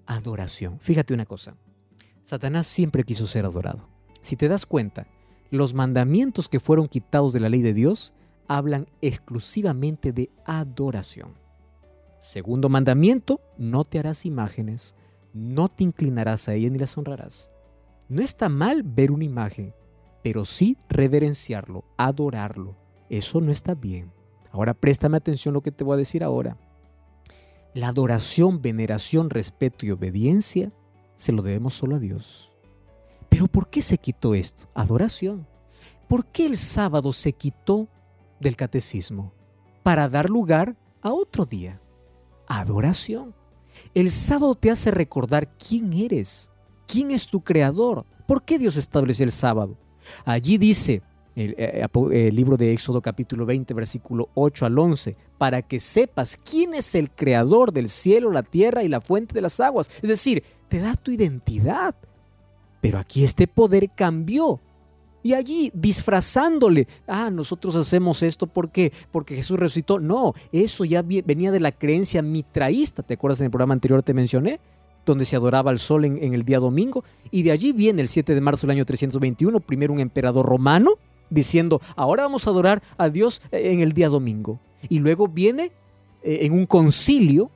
Adoración. 0.05 0.79
Fíjate 0.79 1.11
una 1.11 1.25
cosa. 1.25 1.57
Satanás 2.23 2.67
siempre 2.67 3.03
quiso 3.03 3.25
ser 3.25 3.45
adorado. 3.45 3.89
Si 4.21 4.35
te 4.35 4.47
das 4.47 4.65
cuenta, 4.65 5.07
los 5.49 5.73
mandamientos 5.73 6.47
que 6.47 6.59
fueron 6.59 6.87
quitados 6.87 7.33
de 7.33 7.39
la 7.39 7.49
ley 7.49 7.61
de 7.61 7.73
Dios 7.73 8.13
hablan 8.47 8.87
exclusivamente 9.01 10.13
de 10.13 10.29
adoración. 10.45 11.33
Segundo 12.19 12.69
mandamiento, 12.69 13.41
no 13.57 13.83
te 13.83 13.99
harás 13.99 14.25
imágenes, 14.25 14.95
no 15.33 15.69
te 15.69 15.83
inclinarás 15.83 16.47
a 16.47 16.53
ellas 16.53 16.71
ni 16.71 16.79
las 16.79 16.97
honrarás. 16.97 17.51
No 18.09 18.21
está 18.21 18.49
mal 18.49 18.83
ver 18.83 19.11
una 19.11 19.23
imagen, 19.23 19.73
pero 20.23 20.45
sí 20.45 20.77
reverenciarlo, 20.89 21.85
adorarlo. 21.97 22.75
Eso 23.09 23.41
no 23.41 23.51
está 23.51 23.73
bien. 23.73 24.11
Ahora 24.51 24.73
préstame 24.73 25.17
atención 25.17 25.53
a 25.53 25.55
lo 25.55 25.61
que 25.61 25.71
te 25.71 25.83
voy 25.83 25.95
a 25.95 25.97
decir 25.97 26.23
ahora. 26.23 26.57
La 27.73 27.87
adoración, 27.87 28.61
veneración, 28.61 29.29
respeto 29.29 29.85
y 29.85 29.91
obediencia 29.91 30.71
se 31.15 31.31
lo 31.31 31.41
debemos 31.41 31.73
solo 31.73 31.95
a 31.95 31.99
Dios. 31.99 32.50
Pero 33.31 33.47
¿por 33.47 33.69
qué 33.69 33.81
se 33.81 33.97
quitó 33.97 34.35
esto? 34.35 34.69
Adoración. 34.75 35.47
¿Por 36.09 36.25
qué 36.25 36.45
el 36.45 36.57
sábado 36.57 37.13
se 37.13 37.31
quitó 37.31 37.87
del 38.41 38.57
catecismo? 38.57 39.33
Para 39.83 40.09
dar 40.09 40.29
lugar 40.29 40.75
a 41.01 41.13
otro 41.13 41.45
día. 41.45 41.81
Adoración. 42.45 43.33
El 43.93 44.11
sábado 44.11 44.53
te 44.55 44.69
hace 44.69 44.91
recordar 44.91 45.55
quién 45.57 45.93
eres, 45.93 46.51
quién 46.85 47.09
es 47.09 47.27
tu 47.27 47.41
creador. 47.41 48.05
¿Por 48.27 48.43
qué 48.43 48.59
Dios 48.59 48.75
estableció 48.75 49.23
el 49.23 49.31
sábado? 49.31 49.77
Allí 50.25 50.57
dice, 50.57 51.01
el, 51.33 51.55
eh, 51.57 51.87
el, 52.11 52.35
libro 52.35 52.57
de 52.57 52.73
Éxodo 52.73 53.01
capítulo 53.01 53.45
20, 53.45 53.73
versículo 53.73 54.27
8 54.33 54.65
al 54.65 54.77
11, 54.77 55.15
para 55.37 55.61
que 55.61 55.79
sepas 55.79 56.35
quién 56.35 56.73
es 56.73 56.93
el 56.95 57.09
creador 57.09 57.71
del 57.71 57.87
cielo, 57.87 58.29
la 58.29 58.43
tierra 58.43 58.83
y 58.83 58.89
la 58.89 58.99
fuente 58.99 59.33
de 59.33 59.41
las 59.41 59.61
aguas. 59.61 59.89
Es 60.01 60.09
decir, 60.09 60.43
te 60.67 60.79
da 60.79 60.95
tu 60.95 61.11
identidad. 61.11 61.95
Pero 62.81 62.99
aquí 62.99 63.23
este 63.23 63.47
poder 63.47 63.89
cambió. 63.95 64.59
Y 65.23 65.33
allí 65.33 65.71
disfrazándole, 65.75 66.87
ah, 67.07 67.29
nosotros 67.29 67.75
hacemos 67.75 68.23
esto 68.23 68.47
porque 68.47 68.91
porque 69.11 69.35
Jesús 69.35 69.59
resucitó. 69.59 69.99
No, 69.99 70.33
eso 70.51 70.83
ya 70.83 71.03
venía 71.03 71.51
de 71.51 71.59
la 71.59 71.71
creencia 71.71 72.23
mitraísta. 72.23 73.03
¿Te 73.03 73.13
acuerdas 73.13 73.39
en 73.39 73.45
el 73.45 73.51
programa 73.51 73.73
anterior 73.75 74.01
te 74.01 74.15
mencioné? 74.15 74.59
donde 75.05 75.25
se 75.25 75.35
adoraba 75.35 75.71
al 75.71 75.79
sol 75.79 76.05
en, 76.05 76.33
el 76.33 76.43
día 76.43 76.59
domingo, 76.59 77.03
y 77.31 77.43
de 77.43 77.51
allí 77.51 77.71
viene 77.71 78.01
el 78.01 78.07
7 78.07 78.35
de 78.35 78.41
marzo 78.41 78.67
del 78.67 78.75
año 78.77 78.85
321, 78.85 79.59
primero 79.59 79.93
un 79.93 79.99
emperador 79.99 80.45
romano, 80.45 80.91
diciendo, 81.29 81.81
ahora 81.95 82.23
vamos 82.23 82.45
a 82.45 82.51
adorar 82.51 82.83
a 82.97 83.09
Dios 83.09 83.41
en 83.51 83.79
el 83.79 83.93
día 83.93 84.09
domingo. 84.09 84.59
Y 84.89 84.99
luego 84.99 85.27
viene 85.27 85.71
eh, 86.23 86.39
en 86.41 86.53
un 86.53 86.65
concilio, 86.65 87.49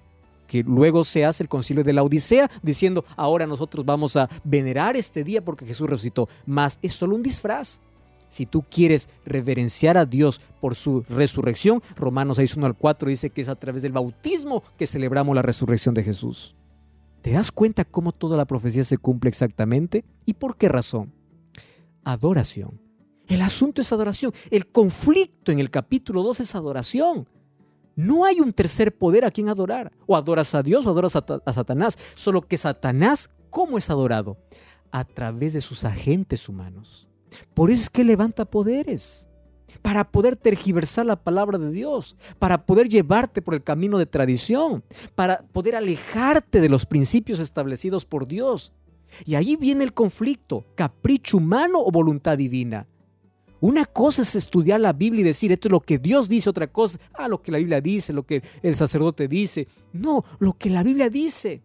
que 0.47 0.63
luego 0.63 1.03
se 1.03 1.25
hace 1.25 1.43
el 1.43 1.49
concilio 1.49 1.83
de 1.83 1.93
la 1.93 2.03
Odisea, 2.03 2.49
diciendo, 2.61 3.05
ahora 3.15 3.47
nosotros 3.47 3.85
vamos 3.85 4.15
a 4.15 4.29
venerar 4.43 4.95
este 4.95 5.23
día 5.23 5.43
porque 5.43 5.65
Jesús 5.65 5.89
resucitó. 5.89 6.29
Más 6.45 6.79
es 6.81 6.93
solo 6.93 7.15
un 7.15 7.23
disfraz. 7.23 7.81
Si 8.27 8.45
tú 8.45 8.63
quieres 8.69 9.07
reverenciar 9.25 9.97
a 9.97 10.05
Dios 10.05 10.41
por 10.59 10.75
su 10.75 11.05
resurrección, 11.07 11.81
Romanos 11.95 12.37
6, 12.37 12.57
1 12.57 12.65
al 12.65 12.75
4 12.75 13.09
dice 13.09 13.29
que 13.29 13.41
es 13.41 13.49
a 13.49 13.55
través 13.55 13.81
del 13.81 13.91
bautismo 13.91 14.63
que 14.77 14.87
celebramos 14.87 15.35
la 15.35 15.41
resurrección 15.41 15.95
de 15.95 16.03
Jesús. 16.03 16.55
¿Te 17.21 17.31
das 17.31 17.51
cuenta 17.51 17.85
cómo 17.85 18.11
toda 18.11 18.37
la 18.37 18.45
profecía 18.45 18.83
se 18.83 18.97
cumple 18.97 19.29
exactamente? 19.29 20.05
¿Y 20.25 20.33
por 20.33 20.57
qué 20.57 20.69
razón? 20.69 21.13
Adoración. 22.03 22.81
El 23.27 23.41
asunto 23.41 23.81
es 23.81 23.91
adoración. 23.91 24.31
El 24.51 24.67
conflicto 24.67 25.51
en 25.51 25.59
el 25.59 25.71
capítulo 25.71 26.21
2 26.21 26.41
es 26.41 26.55
adoración. 26.55 27.27
No 27.95 28.25
hay 28.25 28.41
un 28.41 28.51
tercer 28.53 28.95
poder 28.95 29.25
a 29.25 29.31
quien 29.31 29.49
adorar. 29.49 29.91
O 30.05 30.15
adoras 30.15 30.53
a 30.53 30.63
Dios 30.63 30.85
o 30.85 30.89
adoras 30.89 31.15
a, 31.15 31.53
Satanás. 31.53 31.97
Solo 32.15 32.41
que 32.41 32.57
Satanás, 32.57 33.29
¿cómo 33.49 33.77
es 33.77 33.89
adorado? 33.89 34.37
A 34.91 35.05
través 35.05 35.53
de 35.53 35.61
sus 35.61 35.85
agentes 35.85 36.49
humanos. 36.49 37.07
Por 37.53 37.71
eso 37.71 37.83
es 37.83 37.89
que 37.89 38.03
levanta 38.03 38.45
poderes. 38.45 39.27
Para 39.81 40.11
poder 40.11 40.35
tergiversar 40.35 41.05
la 41.05 41.23
palabra 41.23 41.57
de 41.57 41.71
Dios. 41.71 42.17
Para 42.37 42.65
poder 42.65 42.89
llevarte 42.89 43.41
por 43.41 43.53
el 43.53 43.63
camino 43.63 43.97
de 43.97 44.05
tradición. 44.05 44.83
Para 45.15 45.43
poder 45.47 45.75
alejarte 45.75 46.59
de 46.59 46.69
los 46.69 46.85
principios 46.85 47.39
establecidos 47.39 48.05
por 48.05 48.27
Dios. 48.27 48.73
Y 49.25 49.35
ahí 49.35 49.55
viene 49.55 49.85
el 49.85 49.93
conflicto. 49.93 50.65
Capricho 50.75 51.37
humano 51.37 51.79
o 51.79 51.91
voluntad 51.91 52.37
divina. 52.37 52.87
Una 53.65 53.85
cosa 53.85 54.21
es 54.21 54.35
estudiar 54.35 54.79
la 54.79 54.93
Biblia 54.93 55.21
y 55.21 55.23
decir 55.23 55.51
esto 55.51 55.69
es 55.69 55.71
lo 55.71 55.79
que 55.79 55.97
Dios 55.97 56.29
dice, 56.29 56.51
otra 56.51 56.67
cosa, 56.67 56.99
ah, 57.15 57.27
lo 57.27 57.41
que 57.41 57.51
la 57.51 57.57
Biblia 57.57 57.81
dice, 57.81 58.13
lo 58.13 58.23
que 58.23 58.43
el 58.61 58.75
sacerdote 58.75 59.27
dice. 59.27 59.67
No, 59.91 60.23
lo 60.37 60.53
que 60.53 60.69
la 60.69 60.83
Biblia 60.83 61.09
dice. 61.09 61.63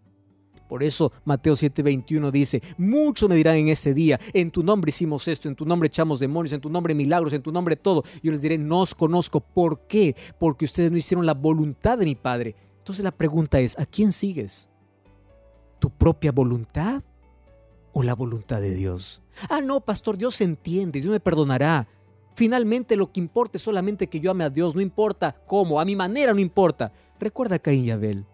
Por 0.67 0.83
eso 0.83 1.13
Mateo 1.27 1.53
7:21 1.53 2.31
dice, 2.31 2.63
muchos 2.79 3.29
me 3.29 3.35
dirán 3.35 3.57
en 3.57 3.69
ese 3.69 3.93
día, 3.93 4.19
en 4.33 4.51
tu 4.51 4.63
nombre 4.63 4.89
hicimos 4.89 5.29
esto, 5.29 5.47
en 5.47 5.55
tu 5.55 5.67
nombre 5.67 5.89
echamos 5.89 6.21
demonios, 6.21 6.55
en 6.55 6.63
tu 6.63 6.71
nombre 6.71 6.95
milagros, 6.95 7.35
en 7.35 7.43
tu 7.43 7.53
nombre 7.53 7.77
todo. 7.77 8.03
Yo 8.23 8.33
les 8.33 8.41
diré, 8.41 8.57
no 8.57 8.81
os 8.81 8.95
conozco. 8.95 9.41
¿Por 9.41 9.87
qué? 9.87 10.17
Porque 10.39 10.65
ustedes 10.65 10.91
no 10.91 10.97
hicieron 10.97 11.27
la 11.27 11.35
voluntad 11.35 11.99
de 11.99 12.07
mi 12.07 12.15
Padre. 12.15 12.57
Entonces 12.79 13.05
la 13.05 13.13
pregunta 13.13 13.61
es, 13.61 13.79
¿a 13.79 13.85
quién 13.85 14.13
sigues? 14.13 14.71
¿Tu 15.79 15.91
propia 15.91 16.33
voluntad 16.33 17.03
o 17.92 18.03
la 18.03 18.14
voluntad 18.14 18.61
de 18.61 18.74
Dios? 18.74 19.22
Ah, 19.48 19.61
no, 19.61 19.81
pastor, 19.81 20.16
Dios 20.16 20.40
entiende, 20.40 21.00
Dios 21.00 21.12
me 21.12 21.20
perdonará. 21.20 21.88
Finalmente 22.35 22.96
lo 22.96 23.12
que 23.12 23.20
importa 23.20 23.59
es 23.59 23.62
solamente 23.62 24.07
que 24.07 24.20
yo 24.20 24.31
ame 24.31 24.44
a 24.44 24.50
Dios, 24.50 24.74
no 24.74 24.81
importa 24.81 25.37
cómo, 25.46 25.81
a 25.81 25.85
mi 25.85 25.96
manera 25.96 26.33
no 26.33 26.40
importa. 26.40 26.92
Recuerda 27.18 27.57
a 27.57 27.59
Caín 27.59 27.85
y 27.85 27.90
Abel. 27.90 28.24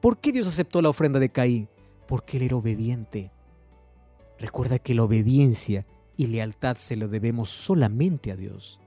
¿Por 0.00 0.18
qué 0.18 0.32
Dios 0.32 0.46
aceptó 0.46 0.82
la 0.82 0.90
ofrenda 0.90 1.18
de 1.18 1.30
Caín? 1.30 1.68
Porque 2.06 2.36
él 2.36 2.42
era 2.42 2.56
obediente. 2.56 3.30
Recuerda 4.38 4.78
que 4.78 4.94
la 4.94 5.04
obediencia 5.04 5.86
y 6.16 6.26
lealtad 6.26 6.76
se 6.76 6.96
lo 6.96 7.08
debemos 7.08 7.48
solamente 7.48 8.30
a 8.30 8.36
Dios. 8.36 8.80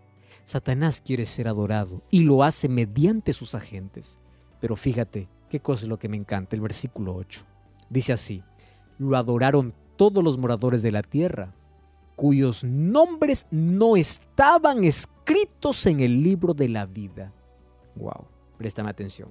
Satanás 0.43 1.01
quiere 1.01 1.25
ser 1.25 1.47
adorado 1.47 2.03
y 2.11 2.21
lo 2.21 2.43
hace 2.43 2.69
mediante 2.69 3.33
sus 3.33 3.55
agentes. 3.55 4.19
Pero 4.61 4.75
fíjate, 4.75 5.27
qué 5.49 5.59
cosa 5.59 5.85
es 5.85 5.89
lo 5.89 5.99
que 5.99 6.09
me 6.09 6.17
encanta, 6.17 6.55
el 6.55 6.61
versículo 6.61 7.15
8. 7.15 7.45
Dice 7.89 8.13
así, 8.13 8.43
lo 8.97 9.17
adoraron 9.17 9.73
todos 9.97 10.23
los 10.23 10.37
moradores 10.37 10.81
de 10.81 10.91
la 10.91 11.01
tierra, 11.01 11.53
cuyos 12.15 12.63
nombres 12.63 13.47
no 13.51 13.95
estaban 13.95 14.83
escritos 14.83 15.85
en 15.85 15.99
el 15.99 16.23
libro 16.23 16.53
de 16.53 16.69
la 16.69 16.85
vida. 16.85 17.33
Wow, 17.95 18.25
préstame 18.57 18.89
atención. 18.89 19.29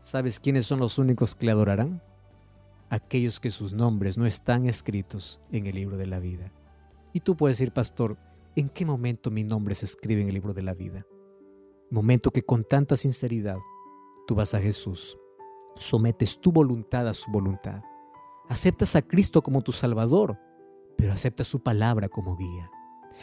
¿Sabes 0.00 0.38
quiénes 0.38 0.66
son 0.66 0.78
los 0.78 0.98
únicos 0.98 1.34
que 1.34 1.46
le 1.46 1.52
adorarán? 1.52 2.02
Aquellos 2.90 3.40
que 3.40 3.50
sus 3.50 3.72
nombres 3.72 4.16
no 4.16 4.26
están 4.26 4.66
escritos 4.66 5.40
en 5.50 5.66
el 5.66 5.74
libro 5.74 5.96
de 5.96 6.06
la 6.06 6.20
vida. 6.20 6.52
Y 7.12 7.20
tú 7.20 7.36
puedes 7.36 7.58
decir, 7.58 7.72
pastor, 7.72 8.16
¿en 8.54 8.68
qué 8.68 8.84
momento 8.84 9.30
mi 9.30 9.42
nombre 9.42 9.74
se 9.74 9.86
escribe 9.86 10.22
en 10.22 10.28
el 10.28 10.34
libro 10.34 10.54
de 10.54 10.62
la 10.62 10.74
vida? 10.74 11.04
Momento 11.90 12.30
que 12.30 12.42
con 12.42 12.62
tanta 12.62 12.96
sinceridad 12.96 13.56
tú 14.26 14.34
vas 14.36 14.54
a 14.54 14.60
Jesús, 14.60 15.18
sometes 15.76 16.40
tu 16.40 16.52
voluntad 16.52 17.08
a 17.08 17.14
su 17.14 17.30
voluntad, 17.30 17.82
aceptas 18.48 18.96
a 18.96 19.02
Cristo 19.02 19.42
como 19.42 19.62
tu 19.62 19.72
Salvador 19.72 20.38
pero 20.96 21.12
acepta 21.12 21.44
su 21.44 21.62
palabra 21.62 22.08
como 22.08 22.36
guía. 22.36 22.70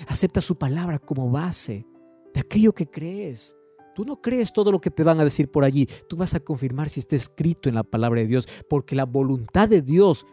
Acepta 0.08 0.42
su 0.42 0.58
palabra 0.58 1.00
como 1.00 1.30
base 1.30 1.86
de 2.34 2.40
aquello 2.40 2.74
que 2.74 2.90
crees. 2.90 3.58
Tú 3.96 4.06
no 4.06 4.22
crees 4.22 4.54
todo 4.54 4.72
lo 4.72 4.82
que 4.82 4.90
te 4.90 5.04
van 5.04 5.20
a 5.20 5.24
decir 5.24 5.52
por 5.52 5.64
allí. 5.64 5.88
Tú 6.08 6.16
vas 6.16 6.34
a 6.34 6.40
confirmar 6.40 6.90
si 6.90 7.00
está 7.00 7.16
escrito 7.16 7.70
en 7.70 7.76
la 7.76 7.84
palabra 7.84 8.22
de 8.22 8.28
Dios, 8.28 8.48
porque 8.70 8.96
la 8.96 9.06
voluntad 9.06 9.70
de 9.70 9.82
Dios 9.82 10.26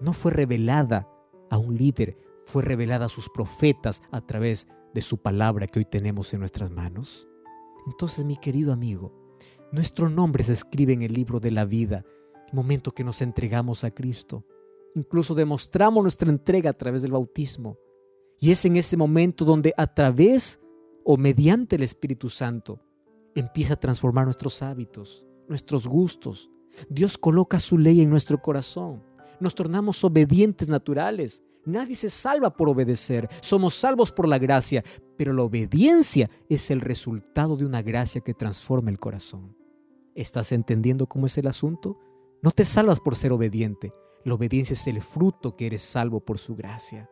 no 0.00 0.12
fue 0.12 0.32
revelada 0.32 1.08
a 1.50 1.58
un 1.58 1.76
líder, 1.76 2.18
fue 2.46 2.62
revelada 2.62 3.06
a 3.06 3.10
sus 3.10 3.28
profetas 3.28 4.02
a 4.10 4.20
través 4.20 4.66
de 4.92 5.02
su 5.02 5.18
palabra 5.18 5.68
que 5.68 5.80
hoy 5.80 5.84
tenemos 5.84 6.32
en 6.34 6.40
nuestras 6.40 6.70
manos. 6.70 7.28
Entonces, 7.86 8.24
mi 8.24 8.36
querido 8.36 8.72
amigo, 8.72 9.12
nuestro 9.70 10.08
nombre 10.08 10.42
se 10.42 10.52
escribe 10.52 10.92
en 10.92 11.02
el 11.02 11.12
libro 11.12 11.38
de 11.38 11.52
la 11.52 11.64
vida, 11.64 12.04
momento 12.52 12.92
que 12.92 13.04
nos 13.04 13.22
entregamos 13.22 13.84
a 13.84 13.90
Cristo. 13.90 14.44
Incluso 14.94 15.34
demostramos 15.34 16.02
nuestra 16.02 16.30
entrega 16.30 16.70
a 16.70 16.74
través 16.74 17.02
del 17.02 17.12
bautismo. 17.12 17.78
Y 18.38 18.50
es 18.50 18.64
en 18.64 18.76
ese 18.76 18.96
momento 18.96 19.44
donde 19.44 19.72
a 19.76 19.86
través 19.86 20.60
o 21.04 21.16
mediante 21.16 21.76
el 21.76 21.82
Espíritu 21.82 22.28
Santo 22.28 22.80
empieza 23.34 23.74
a 23.74 23.80
transformar 23.80 24.24
nuestros 24.24 24.62
hábitos, 24.62 25.24
nuestros 25.48 25.86
gustos. 25.86 26.50
Dios 26.88 27.18
coloca 27.18 27.58
su 27.58 27.78
ley 27.78 28.00
en 28.00 28.10
nuestro 28.10 28.40
corazón. 28.40 29.02
Nos 29.40 29.54
tornamos 29.54 30.02
obedientes 30.04 30.68
naturales. 30.68 31.42
Nadie 31.64 31.94
se 31.94 32.10
salva 32.10 32.50
por 32.50 32.68
obedecer. 32.68 33.28
Somos 33.40 33.74
salvos 33.74 34.12
por 34.12 34.26
la 34.26 34.38
gracia. 34.38 34.82
Pero 35.16 35.32
la 35.32 35.42
obediencia 35.42 36.30
es 36.48 36.70
el 36.70 36.80
resultado 36.80 37.56
de 37.56 37.66
una 37.66 37.82
gracia 37.82 38.22
que 38.22 38.34
transforma 38.34 38.90
el 38.90 38.98
corazón. 38.98 39.56
¿Estás 40.14 40.52
entendiendo 40.52 41.06
cómo 41.06 41.26
es 41.26 41.36
el 41.38 41.46
asunto? 41.46 41.98
No 42.42 42.50
te 42.50 42.64
salvas 42.64 43.00
por 43.00 43.16
ser 43.16 43.32
obediente. 43.32 43.92
La 44.24 44.34
obediencia 44.34 44.74
es 44.74 44.86
el 44.86 45.00
fruto 45.00 45.56
que 45.56 45.66
eres 45.66 45.82
salvo 45.82 46.20
por 46.20 46.38
su 46.38 46.56
gracia. 46.56 47.08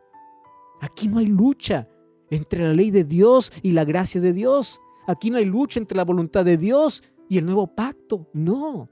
Aquí 0.81 1.07
no 1.07 1.19
hay 1.19 1.27
lucha 1.27 1.87
entre 2.29 2.63
la 2.63 2.73
ley 2.73 2.91
de 2.91 3.03
Dios 3.03 3.51
y 3.61 3.71
la 3.71 3.85
gracia 3.85 4.21
de 4.21 4.33
Dios. 4.33 4.79
Aquí 5.07 5.29
no 5.29 5.37
hay 5.37 5.45
lucha 5.45 5.79
entre 5.79 5.97
la 5.97 6.05
voluntad 6.05 6.45
de 6.45 6.57
Dios 6.57 7.03
y 7.27 7.37
el 7.37 7.45
nuevo 7.45 7.67
pacto. 7.67 8.27
No. 8.33 8.89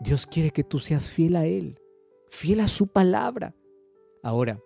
Dios 0.00 0.26
quiere 0.26 0.50
que 0.50 0.64
tú 0.64 0.78
seas 0.78 1.08
fiel 1.08 1.36
a 1.36 1.46
Él, 1.46 1.78
fiel 2.28 2.60
a 2.60 2.68
su 2.68 2.88
palabra. 2.88 3.54
Ahora, 4.22 4.60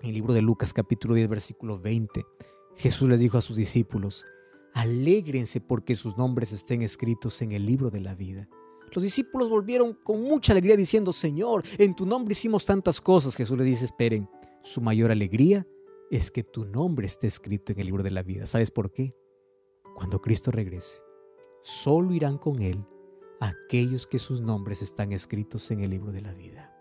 en 0.00 0.08
el 0.08 0.14
libro 0.14 0.32
de 0.32 0.42
Lucas 0.42 0.72
capítulo 0.72 1.14
10 1.14 1.28
versículo 1.28 1.78
20, 1.78 2.24
Jesús 2.76 3.08
les 3.08 3.20
dijo 3.20 3.38
a 3.38 3.42
sus 3.42 3.56
discípulos, 3.56 4.24
alégrense 4.74 5.60
porque 5.60 5.94
sus 5.94 6.16
nombres 6.16 6.52
estén 6.52 6.82
escritos 6.82 7.42
en 7.42 7.52
el 7.52 7.66
libro 7.66 7.90
de 7.90 8.00
la 8.00 8.14
vida. 8.14 8.48
Los 8.92 9.02
discípulos 9.04 9.48
volvieron 9.48 9.94
con 9.94 10.22
mucha 10.22 10.52
alegría 10.52 10.76
diciendo, 10.76 11.12
Señor, 11.12 11.62
en 11.78 11.94
tu 11.94 12.06
nombre 12.06 12.32
hicimos 12.32 12.64
tantas 12.64 13.00
cosas. 13.00 13.36
Jesús 13.36 13.56
le 13.56 13.64
dice, 13.64 13.84
esperen, 13.84 14.28
su 14.62 14.80
mayor 14.80 15.10
alegría 15.10 15.66
es 16.10 16.30
que 16.30 16.42
tu 16.42 16.64
nombre 16.64 17.06
esté 17.06 17.26
escrito 17.26 17.72
en 17.72 17.80
el 17.80 17.86
libro 17.86 18.02
de 18.02 18.10
la 18.10 18.22
vida. 18.22 18.46
¿Sabes 18.46 18.70
por 18.70 18.90
qué? 18.90 19.14
Cuando 19.94 20.20
Cristo 20.20 20.50
regrese, 20.50 21.02
solo 21.62 22.12
irán 22.12 22.38
con 22.38 22.60
Él 22.62 22.84
aquellos 23.40 24.06
que 24.06 24.18
sus 24.18 24.40
nombres 24.40 24.82
están 24.82 25.12
escritos 25.12 25.70
en 25.70 25.80
el 25.80 25.90
libro 25.90 26.12
de 26.12 26.20
la 26.20 26.34
vida. 26.34 26.76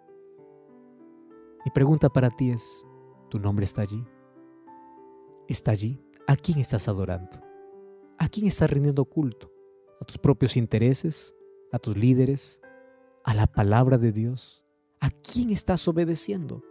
Mi 1.66 1.72
pregunta 1.72 2.10
para 2.10 2.30
ti 2.30 2.52
es, 2.52 2.86
¿tu 3.30 3.40
nombre 3.40 3.66
está 3.66 3.82
allí? 3.82 4.04
¿Está 5.48 5.72
allí? 5.72 6.02
¿A 6.28 6.36
quién 6.36 6.60
estás 6.60 6.88
adorando? 6.88 7.40
¿A 8.18 8.28
quién 8.28 8.48
estás 8.48 8.70
rindiendo 8.70 9.06
culto? 9.06 9.52
¿A 10.02 10.06
tus 10.06 10.18
propios 10.18 10.58
intereses? 10.58 11.36
A 11.72 11.80
tus 11.80 11.98
líderes, 11.98 12.62
a 13.24 13.34
la 13.34 13.48
palabra 13.48 13.98
de 13.98 14.12
Dios? 14.12 14.64
¿A 15.00 15.10
quién 15.10 15.50
estás 15.50 15.88
obedeciendo? 15.88 16.64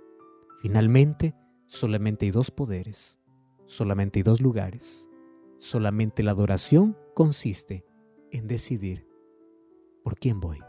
Finalmente, 0.61 1.35
solamente 1.67 2.27
hay 2.27 2.31
dos 2.31 2.51
poderes, 2.51 3.19
solamente 3.67 4.19
hay 4.19 4.23
dos 4.23 4.41
lugares. 4.41 5.09
Solamente 5.59 6.23
la 6.23 6.31
adoración 6.31 6.97
consiste 7.15 7.85
en 8.31 8.47
decidir 8.47 9.09
por 10.05 10.17
quién 10.17 10.39
voy, 10.39 10.61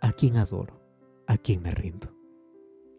a 0.00 0.12
quién 0.12 0.36
adoro, 0.36 0.80
a 1.26 1.36
quién 1.36 1.62
me 1.62 1.72
rindo. 1.72 2.14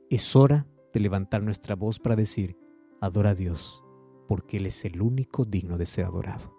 Es 0.09 0.35
hora 0.35 0.67
de 0.93 0.99
levantar 0.99 1.41
nuestra 1.41 1.75
voz 1.75 1.99
para 1.99 2.17
decir, 2.17 2.57
adora 2.99 3.29
a 3.29 3.35
Dios, 3.35 3.81
porque 4.27 4.57
Él 4.57 4.65
es 4.65 4.83
el 4.83 5.01
único 5.01 5.45
digno 5.45 5.77
de 5.77 5.85
ser 5.85 6.05
adorado. 6.05 6.53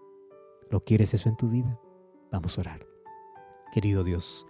¿Lo 0.70 0.84
quieres 0.84 1.12
eso 1.12 1.28
en 1.28 1.36
tu 1.36 1.50
vida? 1.50 1.78
Vamos 2.32 2.56
a 2.56 2.62
orar. 2.62 2.95
Querido 3.76 4.04
Dios, 4.04 4.46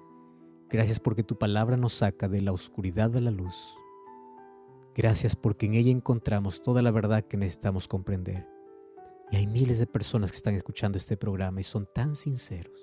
gracias 0.70 1.00
porque 1.00 1.24
tu 1.24 1.36
palabra 1.36 1.76
nos 1.76 1.94
saca 1.94 2.28
de 2.28 2.40
la 2.40 2.52
oscuridad 2.52 3.16
a 3.16 3.20
la 3.20 3.32
luz. 3.32 3.76
Gracias 4.94 5.34
porque 5.34 5.66
en 5.66 5.74
ella 5.74 5.90
encontramos 5.90 6.62
toda 6.62 6.80
la 6.80 6.92
verdad 6.92 7.24
que 7.24 7.36
necesitamos 7.36 7.88
comprender. 7.88 8.48
Y 9.32 9.38
hay 9.38 9.48
miles 9.48 9.80
de 9.80 9.88
personas 9.88 10.30
que 10.30 10.36
están 10.36 10.54
escuchando 10.54 10.96
este 10.96 11.16
programa 11.16 11.58
y 11.58 11.64
son 11.64 11.88
tan 11.92 12.14
sinceros. 12.14 12.78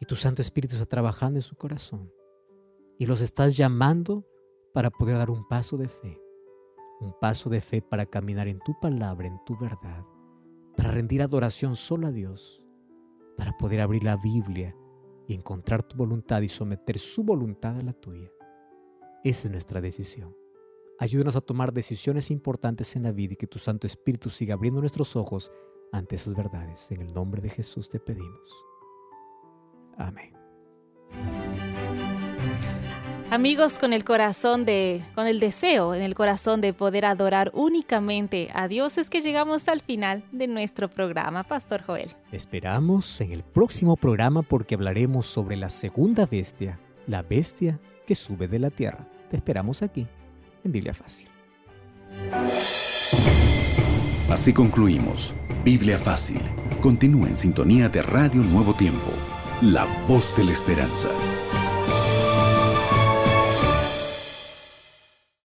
Y 0.00 0.06
tu 0.06 0.16
Santo 0.16 0.42
Espíritu 0.42 0.74
está 0.74 0.86
trabajando 0.86 1.38
en 1.38 1.42
su 1.42 1.54
corazón. 1.54 2.12
Y 2.98 3.06
los 3.06 3.20
estás 3.20 3.56
llamando 3.56 4.26
para 4.74 4.90
poder 4.90 5.16
dar 5.16 5.30
un 5.30 5.46
paso 5.46 5.76
de 5.76 5.86
fe. 5.86 6.20
un 6.98 7.14
paso 7.20 7.50
de 7.50 7.60
fe 7.60 7.82
para 7.82 8.04
caminar 8.04 8.48
en 8.48 8.58
tu 8.58 8.74
palabra, 8.80 9.28
en 9.28 9.38
tu 9.44 9.56
verdad, 9.56 10.04
para 10.76 10.90
rendir 10.90 11.22
adoración 11.22 11.76
solo 11.76 12.08
a 12.08 12.10
Dios, 12.10 12.61
para 13.42 13.58
poder 13.58 13.80
abrir 13.80 14.04
la 14.04 14.16
Biblia 14.16 14.72
y 15.26 15.34
encontrar 15.34 15.82
tu 15.82 15.96
voluntad 15.96 16.42
y 16.42 16.48
someter 16.48 16.96
su 16.96 17.24
voluntad 17.24 17.76
a 17.76 17.82
la 17.82 17.92
tuya. 17.92 18.30
Esa 19.24 19.48
es 19.48 19.50
nuestra 19.50 19.80
decisión. 19.80 20.36
Ayúdanos 21.00 21.34
a 21.34 21.40
tomar 21.40 21.72
decisiones 21.72 22.30
importantes 22.30 22.94
en 22.94 23.02
la 23.02 23.10
vida 23.10 23.32
y 23.32 23.36
que 23.36 23.48
tu 23.48 23.58
Santo 23.58 23.88
Espíritu 23.88 24.30
siga 24.30 24.54
abriendo 24.54 24.78
nuestros 24.78 25.16
ojos 25.16 25.50
ante 25.90 26.14
esas 26.14 26.36
verdades. 26.36 26.88
En 26.92 27.00
el 27.00 27.12
nombre 27.12 27.42
de 27.42 27.50
Jesús 27.50 27.88
te 27.88 27.98
pedimos. 27.98 28.64
Amén. 29.96 30.41
Amigos, 33.32 33.78
con 33.78 33.94
el 33.94 34.04
corazón 34.04 34.66
de, 34.66 35.02
con 35.14 35.26
el 35.26 35.40
deseo 35.40 35.94
en 35.94 36.02
el 36.02 36.14
corazón 36.14 36.60
de 36.60 36.74
poder 36.74 37.06
adorar 37.06 37.50
únicamente 37.54 38.50
a 38.52 38.68
Dios, 38.68 38.98
es 38.98 39.08
que 39.08 39.22
llegamos 39.22 39.68
al 39.68 39.80
final 39.80 40.22
de 40.32 40.48
nuestro 40.48 40.90
programa, 40.90 41.42
Pastor 41.42 41.82
Joel. 41.82 42.10
Esperamos 42.30 43.18
en 43.22 43.32
el 43.32 43.42
próximo 43.42 43.96
programa 43.96 44.42
porque 44.42 44.74
hablaremos 44.74 45.24
sobre 45.24 45.56
la 45.56 45.70
segunda 45.70 46.26
bestia, 46.26 46.78
la 47.06 47.22
bestia 47.22 47.80
que 48.06 48.14
sube 48.14 48.48
de 48.48 48.58
la 48.58 48.68
tierra. 48.68 49.08
Te 49.30 49.38
esperamos 49.38 49.80
aquí, 49.80 50.06
en 50.62 50.72
Biblia 50.72 50.92
Fácil. 50.92 51.26
Así 54.28 54.52
concluimos. 54.52 55.34
Biblia 55.64 55.98
Fácil. 55.98 56.42
Continúa 56.82 57.28
en 57.28 57.36
sintonía 57.36 57.88
de 57.88 58.02
Radio 58.02 58.42
Nuevo 58.42 58.74
Tiempo, 58.74 59.10
la 59.62 59.86
voz 60.06 60.36
de 60.36 60.44
la 60.44 60.52
esperanza. 60.52 61.08